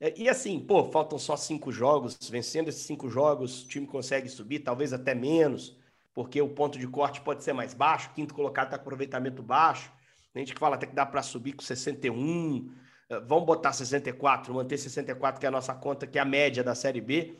É, 0.00 0.12
e 0.16 0.28
assim, 0.28 0.58
pô, 0.58 0.84
faltam 0.84 1.18
só 1.18 1.36
cinco 1.36 1.70
jogos. 1.70 2.18
Vencendo 2.28 2.68
esses 2.68 2.82
cinco 2.82 3.08
jogos, 3.08 3.62
o 3.62 3.68
time 3.68 3.86
consegue 3.86 4.28
subir, 4.28 4.60
talvez 4.60 4.92
até 4.92 5.14
menos, 5.14 5.76
porque 6.12 6.40
o 6.40 6.48
ponto 6.48 6.78
de 6.78 6.86
corte 6.86 7.20
pode 7.20 7.44
ser 7.44 7.52
mais 7.52 7.74
baixo. 7.74 8.10
O 8.10 8.14
quinto 8.14 8.34
colocado 8.34 8.66
está 8.66 8.78
com 8.78 8.82
aproveitamento 8.82 9.42
baixo. 9.42 9.92
A 10.34 10.38
gente 10.38 10.52
que 10.52 10.58
fala 10.58 10.76
até 10.76 10.86
que 10.86 10.94
dá 10.94 11.06
para 11.06 11.22
subir 11.22 11.52
com 11.52 11.62
61. 11.62 12.70
Eh, 13.10 13.20
vamos 13.20 13.44
botar 13.44 13.72
64, 13.72 14.54
manter 14.54 14.78
64, 14.78 15.40
que 15.40 15.46
é 15.46 15.48
a 15.48 15.52
nossa 15.52 15.74
conta, 15.74 16.06
que 16.06 16.18
é 16.18 16.22
a 16.22 16.24
média 16.24 16.62
da 16.62 16.74
Série 16.74 17.00
B. 17.00 17.36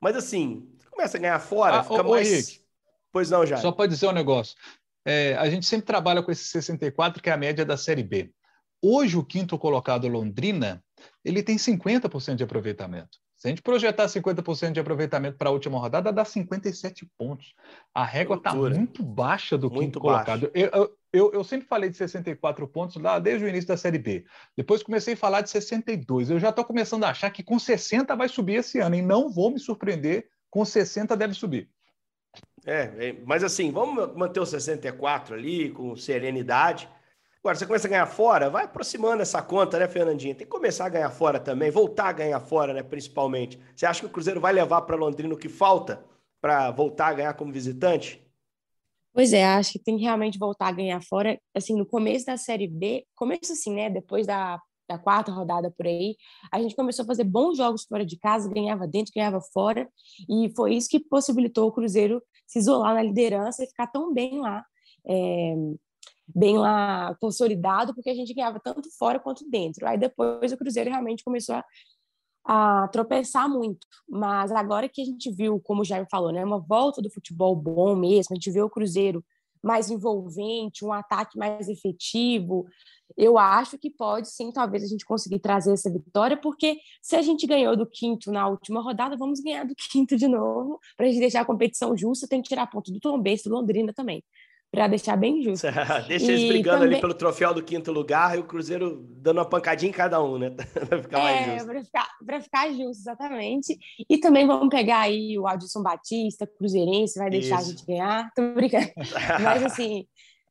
Mas 0.00 0.16
assim, 0.16 0.68
começa 0.90 1.16
a 1.16 1.20
ganhar 1.20 1.38
fora, 1.38 1.80
ah, 1.80 1.82
fica 1.82 2.02
ô, 2.02 2.10
mais. 2.10 2.30
Henrique, 2.30 2.60
pois 3.12 3.30
não, 3.30 3.46
já. 3.46 3.56
Só 3.58 3.72
para 3.72 3.88
dizer 3.88 4.08
um 4.08 4.12
negócio. 4.12 4.56
É, 5.06 5.34
a 5.36 5.48
gente 5.50 5.66
sempre 5.66 5.86
trabalha 5.86 6.22
com 6.22 6.30
esse 6.30 6.44
64, 6.44 7.22
que 7.22 7.28
é 7.28 7.32
a 7.32 7.36
média 7.36 7.64
da 7.64 7.76
Série 7.76 8.02
B. 8.02 8.32
Hoje, 8.82 9.16
o 9.16 9.24
quinto 9.24 9.58
colocado 9.58 10.08
Londrina, 10.08 10.82
ele 11.24 11.42
tem 11.42 11.56
50% 11.56 12.36
de 12.36 12.44
aproveitamento. 12.44 13.18
Se 13.44 13.48
a 13.48 13.50
gente 13.50 13.60
projetar 13.60 14.06
50% 14.06 14.72
de 14.72 14.80
aproveitamento 14.80 15.36
para 15.36 15.50
a 15.50 15.52
última 15.52 15.78
rodada, 15.78 16.10
dá 16.10 16.24
57 16.24 17.04
pontos. 17.18 17.54
A 17.92 18.02
régua 18.02 18.36
está 18.36 18.54
muito 18.54 19.02
baixa 19.02 19.58
do 19.58 19.68
muito 19.68 19.84
quinto 19.84 20.00
baixo. 20.00 20.24
colocado. 20.24 20.50
Eu, 20.54 20.70
eu, 20.72 20.96
eu, 21.12 21.32
eu, 21.34 21.44
sempre 21.44 21.68
falei 21.68 21.90
de 21.90 21.96
64 21.98 22.66
pontos 22.66 22.96
lá 22.96 23.18
desde 23.18 23.44
o 23.44 23.48
início 23.48 23.68
da 23.68 23.76
Série 23.76 23.98
B. 23.98 24.24
Depois 24.56 24.82
comecei 24.82 25.12
a 25.12 25.16
falar 25.18 25.42
de 25.42 25.50
62. 25.50 26.30
Eu 26.30 26.40
já 26.40 26.48
estou 26.48 26.64
começando 26.64 27.04
a 27.04 27.10
achar 27.10 27.28
que 27.28 27.42
com 27.42 27.58
60 27.58 28.16
vai 28.16 28.30
subir 28.30 28.54
esse 28.54 28.78
ano, 28.78 28.94
e 28.94 29.02
não 29.02 29.30
vou 29.30 29.50
me 29.50 29.58
surpreender, 29.58 30.26
com 30.48 30.64
60 30.64 31.14
deve 31.14 31.34
subir. 31.34 31.68
É, 32.64 33.08
é 33.08 33.16
mas 33.26 33.44
assim, 33.44 33.70
vamos 33.70 34.16
manter 34.16 34.40
o 34.40 34.46
64 34.46 35.34
ali 35.34 35.68
com 35.68 35.94
serenidade. 35.96 36.88
Agora, 37.44 37.58
você 37.58 37.66
começa 37.66 37.86
a 37.86 37.90
ganhar 37.90 38.06
fora, 38.06 38.48
vai 38.48 38.64
aproximando 38.64 39.20
essa 39.20 39.42
conta, 39.42 39.78
né, 39.78 39.86
Fernandinha? 39.86 40.34
Tem 40.34 40.46
que 40.46 40.50
começar 40.50 40.86
a 40.86 40.88
ganhar 40.88 41.10
fora 41.10 41.38
também, 41.38 41.70
voltar 41.70 42.08
a 42.08 42.12
ganhar 42.12 42.40
fora, 42.40 42.72
né, 42.72 42.82
principalmente. 42.82 43.60
Você 43.76 43.84
acha 43.84 44.00
que 44.00 44.06
o 44.06 44.08
Cruzeiro 44.08 44.40
vai 44.40 44.50
levar 44.50 44.80
para 44.80 44.96
Londrina 44.96 45.34
o 45.34 45.36
que 45.36 45.50
falta 45.50 46.02
para 46.40 46.70
voltar 46.70 47.08
a 47.08 47.12
ganhar 47.12 47.34
como 47.34 47.52
visitante? 47.52 48.26
Pois 49.12 49.34
é, 49.34 49.44
acho 49.44 49.72
que 49.72 49.78
tem 49.78 49.98
que 49.98 50.04
realmente 50.04 50.38
voltar 50.38 50.68
a 50.68 50.72
ganhar 50.72 51.02
fora. 51.02 51.38
Assim, 51.54 51.76
no 51.76 51.84
começo 51.84 52.24
da 52.24 52.38
Série 52.38 52.66
B, 52.66 53.04
começo 53.14 53.52
assim, 53.52 53.74
né, 53.74 53.90
depois 53.90 54.26
da, 54.26 54.58
da 54.88 54.98
quarta 54.98 55.30
rodada 55.30 55.70
por 55.70 55.86
aí, 55.86 56.16
a 56.50 56.62
gente 56.62 56.74
começou 56.74 57.02
a 57.02 57.06
fazer 57.06 57.24
bons 57.24 57.58
jogos 57.58 57.84
fora 57.84 58.06
de 58.06 58.18
casa, 58.18 58.48
ganhava 58.48 58.86
dentro, 58.88 59.12
ganhava 59.14 59.42
fora, 59.52 59.86
e 60.30 60.50
foi 60.56 60.76
isso 60.76 60.88
que 60.88 60.98
possibilitou 60.98 61.68
o 61.68 61.72
Cruzeiro 61.72 62.22
se 62.46 62.58
isolar 62.58 62.94
na 62.94 63.02
liderança 63.02 63.62
e 63.62 63.66
ficar 63.66 63.88
tão 63.88 64.14
bem 64.14 64.40
lá. 64.40 64.64
É, 65.06 65.54
bem 66.26 66.58
lá 66.58 67.14
consolidado, 67.20 67.94
porque 67.94 68.10
a 68.10 68.14
gente 68.14 68.32
ganhava 68.34 68.60
tanto 68.60 68.88
fora 68.96 69.18
quanto 69.18 69.48
dentro. 69.48 69.86
Aí 69.86 69.98
depois 69.98 70.52
o 70.52 70.56
Cruzeiro 70.56 70.90
realmente 70.90 71.24
começou 71.24 71.56
a, 71.56 71.64
a 72.84 72.88
tropeçar 72.88 73.48
muito. 73.48 73.86
Mas 74.08 74.52
agora 74.52 74.88
que 74.88 75.02
a 75.02 75.04
gente 75.04 75.30
viu, 75.30 75.60
como 75.60 75.82
o 75.82 75.84
Jair 75.84 76.06
falou, 76.10 76.32
né, 76.32 76.44
uma 76.44 76.60
volta 76.60 77.02
do 77.02 77.10
futebol 77.10 77.54
bom 77.54 77.94
mesmo, 77.96 78.32
a 78.32 78.34
gente 78.34 78.50
vê 78.50 78.62
o 78.62 78.70
Cruzeiro 78.70 79.24
mais 79.62 79.90
envolvente, 79.90 80.84
um 80.84 80.92
ataque 80.92 81.38
mais 81.38 81.68
efetivo. 81.68 82.66
Eu 83.16 83.38
acho 83.38 83.78
que 83.78 83.90
pode 83.90 84.28
sim, 84.28 84.52
talvez 84.52 84.84
a 84.84 84.86
gente 84.86 85.06
conseguir 85.06 85.38
trazer 85.38 85.72
essa 85.72 85.90
vitória, 85.90 86.36
porque 86.36 86.76
se 87.02 87.16
a 87.16 87.22
gente 87.22 87.46
ganhou 87.46 87.74
do 87.76 87.86
quinto 87.86 88.30
na 88.30 88.46
última 88.46 88.82
rodada, 88.82 89.16
vamos 89.16 89.40
ganhar 89.40 89.64
do 89.64 89.74
quinto 89.90 90.16
de 90.16 90.28
novo, 90.28 90.78
para 90.96 91.06
a 91.06 91.08
gente 91.08 91.20
deixar 91.20 91.40
a 91.40 91.46
competição 91.46 91.96
justa, 91.96 92.28
tem 92.28 92.42
que 92.42 92.48
tirar 92.48 92.66
ponto 92.66 92.92
do 92.92 93.00
Tom 93.00 93.18
Benz, 93.18 93.42
do 93.42 93.50
Londrina 93.50 93.92
também 93.94 94.22
para 94.74 94.88
deixar 94.88 95.16
bem 95.16 95.42
justo. 95.42 95.66
Deixa 96.08 96.32
eles 96.32 96.48
brigando 96.48 96.78
também... 96.78 96.94
ali 96.94 97.00
pelo 97.00 97.14
troféu 97.14 97.54
do 97.54 97.62
quinto 97.62 97.92
lugar 97.92 98.36
e 98.36 98.40
o 98.40 98.44
Cruzeiro 98.44 99.06
dando 99.16 99.38
uma 99.38 99.48
pancadinha 99.48 99.90
em 99.90 99.92
cada 99.92 100.22
um, 100.22 100.38
né? 100.38 100.50
para 100.88 101.02
ficar 101.02 101.18
mais 101.18 101.48
é, 101.48 101.52
justo. 101.52 101.66
Para 101.66 101.82
ficar, 101.82 102.42
ficar 102.42 102.68
justo, 102.72 103.00
exatamente. 103.02 103.78
E 104.08 104.18
também 104.18 104.46
vamos 104.46 104.68
pegar 104.68 105.00
aí 105.00 105.38
o 105.38 105.46
Adilson 105.46 105.82
Batista, 105.82 106.46
Cruzeirense, 106.46 107.18
vai 107.18 107.30
deixar 107.30 107.60
Isso. 107.60 107.68
a 107.68 107.70
gente 107.70 107.86
ganhar. 107.86 108.30
Tô 108.34 108.54
brincando. 108.54 108.90
Mas 109.42 109.62
assim, 109.62 110.06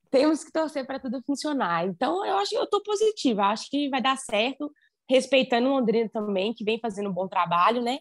temos 0.09 0.43
que 0.43 0.51
torcer 0.51 0.85
para 0.85 0.99
tudo 0.99 1.21
funcionar. 1.25 1.85
Então, 1.85 2.25
eu 2.25 2.37
acho 2.37 2.51
que 2.51 2.57
eu 2.57 2.69
tô 2.69 2.81
positiva, 2.81 3.43
acho 3.43 3.69
que 3.69 3.89
vai 3.89 4.01
dar 4.01 4.17
certo, 4.17 4.71
respeitando 5.09 5.67
o 5.67 5.71
Londrina 5.71 6.09
também, 6.09 6.53
que 6.53 6.63
vem 6.63 6.79
fazendo 6.79 7.09
um 7.09 7.13
bom 7.13 7.27
trabalho, 7.27 7.81
né? 7.81 7.99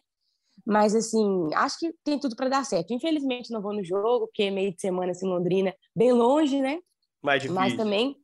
Mas, 0.65 0.95
assim, 0.95 1.51
acho 1.55 1.79
que 1.79 1.93
tem 2.05 2.19
tudo 2.19 2.37
para 2.37 2.49
dar 2.49 2.65
certo. 2.65 2.93
Infelizmente, 2.93 3.51
não 3.51 3.61
vou 3.61 3.75
no 3.75 3.85
jogo, 3.85 4.27
porque 4.27 4.45
é 4.45 4.51
meio 4.51 4.73
de 4.73 4.81
semana, 4.81 5.13
assim, 5.13 5.27
Londrina, 5.27 5.75
bem 5.95 6.13
longe, 6.13 6.61
né? 6.61 6.79
Mais 7.21 7.43
difícil. 7.43 7.61
Mas 7.61 7.77
também, 7.77 8.17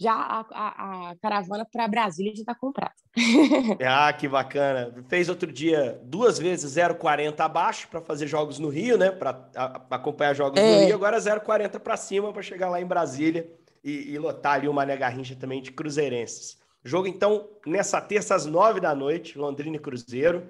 já 0.00 0.14
a, 0.14 0.46
a, 0.50 1.10
a 1.10 1.16
caravana 1.16 1.66
para 1.70 1.88
Brasília 1.88 2.34
já 2.34 2.40
está 2.40 2.54
comprada. 2.54 2.94
ah, 3.86 4.12
que 4.12 4.28
bacana. 4.28 4.92
Fez 5.08 5.28
outro 5.28 5.52
dia 5.52 6.00
duas 6.04 6.38
vezes 6.38 6.74
0,40 6.74 7.38
abaixo 7.40 7.88
para 7.88 8.00
fazer 8.00 8.26
jogos 8.26 8.58
no 8.58 8.68
Rio, 8.68 8.96
né? 8.96 9.10
Para 9.10 9.48
acompanhar 9.90 10.34
jogos 10.34 10.60
é. 10.60 10.80
no 10.80 10.86
Rio. 10.86 10.94
Agora 10.94 11.18
0,40 11.18 11.78
para 11.78 11.96
cima 11.96 12.32
para 12.32 12.42
chegar 12.42 12.70
lá 12.70 12.80
em 12.80 12.86
Brasília 12.86 13.50
e, 13.84 14.12
e 14.12 14.18
lotar 14.18 14.54
ali 14.54 14.68
o 14.68 14.72
Mané 14.72 14.96
Garrincha 14.96 15.36
também 15.36 15.60
de 15.60 15.72
cruzeirenses. 15.72 16.60
Jogo, 16.84 17.06
então, 17.06 17.48
nessa 17.64 18.00
terça 18.00 18.34
às 18.34 18.44
nove 18.44 18.80
da 18.80 18.94
noite, 18.94 19.38
Londrina 19.38 19.76
e 19.76 19.80
Cruzeiro. 19.80 20.48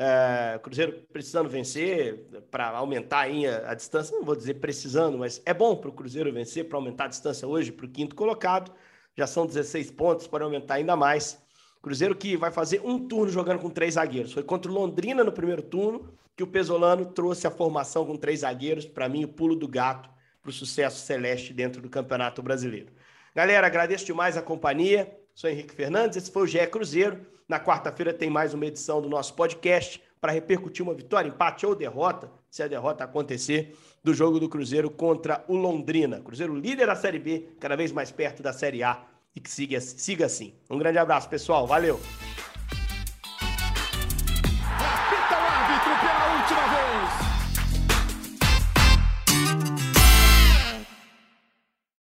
É, 0.00 0.60
Cruzeiro 0.62 0.92
precisando 1.12 1.48
vencer 1.48 2.28
para 2.52 2.68
aumentar 2.68 3.26
a, 3.26 3.72
a, 3.72 3.74
distância. 3.74 4.16
Não 4.16 4.24
vou 4.24 4.36
dizer 4.36 4.54
precisando, 4.54 5.18
mas 5.18 5.42
é 5.44 5.52
bom 5.52 5.74
para 5.74 5.90
o 5.90 5.92
Cruzeiro 5.92 6.32
vencer 6.32 6.68
para 6.68 6.78
aumentar 6.78 7.06
a 7.06 7.08
distância 7.08 7.48
hoje 7.48 7.72
para 7.72 7.84
o 7.84 7.88
quinto 7.88 8.14
colocado. 8.14 8.72
Já 9.16 9.26
são 9.26 9.44
16 9.44 9.90
pontos 9.90 10.28
para 10.28 10.44
aumentar 10.44 10.74
ainda 10.74 10.94
mais. 10.94 11.42
Cruzeiro 11.82 12.14
que 12.14 12.36
vai 12.36 12.52
fazer 12.52 12.80
um 12.84 13.08
turno 13.08 13.32
jogando 13.32 13.58
com 13.58 13.70
três 13.70 13.94
zagueiros. 13.94 14.32
Foi 14.32 14.44
contra 14.44 14.70
o 14.70 14.74
Londrina 14.74 15.24
no 15.24 15.32
primeiro 15.32 15.62
turno 15.62 16.16
que 16.36 16.44
o 16.44 16.46
Pesolano 16.46 17.06
trouxe 17.06 17.48
a 17.48 17.50
formação 17.50 18.06
com 18.06 18.16
três 18.16 18.40
zagueiros. 18.40 18.86
Para 18.86 19.08
mim, 19.08 19.24
o 19.24 19.28
pulo 19.28 19.56
do 19.56 19.66
gato 19.66 20.08
para 20.40 20.50
o 20.50 20.52
sucesso 20.52 21.04
celeste 21.04 21.52
dentro 21.52 21.82
do 21.82 21.90
Campeonato 21.90 22.40
Brasileiro. 22.40 22.92
Galera, 23.34 23.66
agradeço 23.66 24.06
demais 24.06 24.36
a 24.36 24.42
companhia. 24.42 25.12
Sou 25.34 25.50
Henrique 25.50 25.74
Fernandes, 25.74 26.16
esse 26.16 26.30
foi 26.30 26.44
o 26.44 26.46
GE 26.46 26.64
Cruzeiro. 26.68 27.26
Na 27.48 27.58
quarta-feira 27.58 28.12
tem 28.12 28.28
mais 28.28 28.52
uma 28.52 28.66
edição 28.66 29.00
do 29.00 29.08
nosso 29.08 29.32
podcast 29.32 30.02
para 30.20 30.32
repercutir 30.32 30.84
uma 30.84 30.92
vitória, 30.92 31.28
empate 31.30 31.64
ou 31.64 31.74
derrota, 31.74 32.30
se 32.50 32.62
a 32.62 32.68
derrota 32.68 33.04
acontecer, 33.04 33.74
do 34.04 34.12
jogo 34.12 34.38
do 34.38 34.50
Cruzeiro 34.50 34.90
contra 34.90 35.42
o 35.48 35.56
Londrina. 35.56 36.20
Cruzeiro 36.20 36.54
líder 36.54 36.86
da 36.86 36.94
Série 36.94 37.18
B, 37.18 37.48
cada 37.58 37.74
vez 37.74 37.90
mais 37.90 38.10
perto 38.10 38.42
da 38.42 38.52
Série 38.52 38.82
A 38.82 39.02
e 39.34 39.40
que 39.40 39.50
siga, 39.50 39.80
siga 39.80 40.26
assim. 40.26 40.52
Um 40.68 40.76
grande 40.76 40.98
abraço, 40.98 41.26
pessoal. 41.26 41.66
Valeu! 41.66 41.98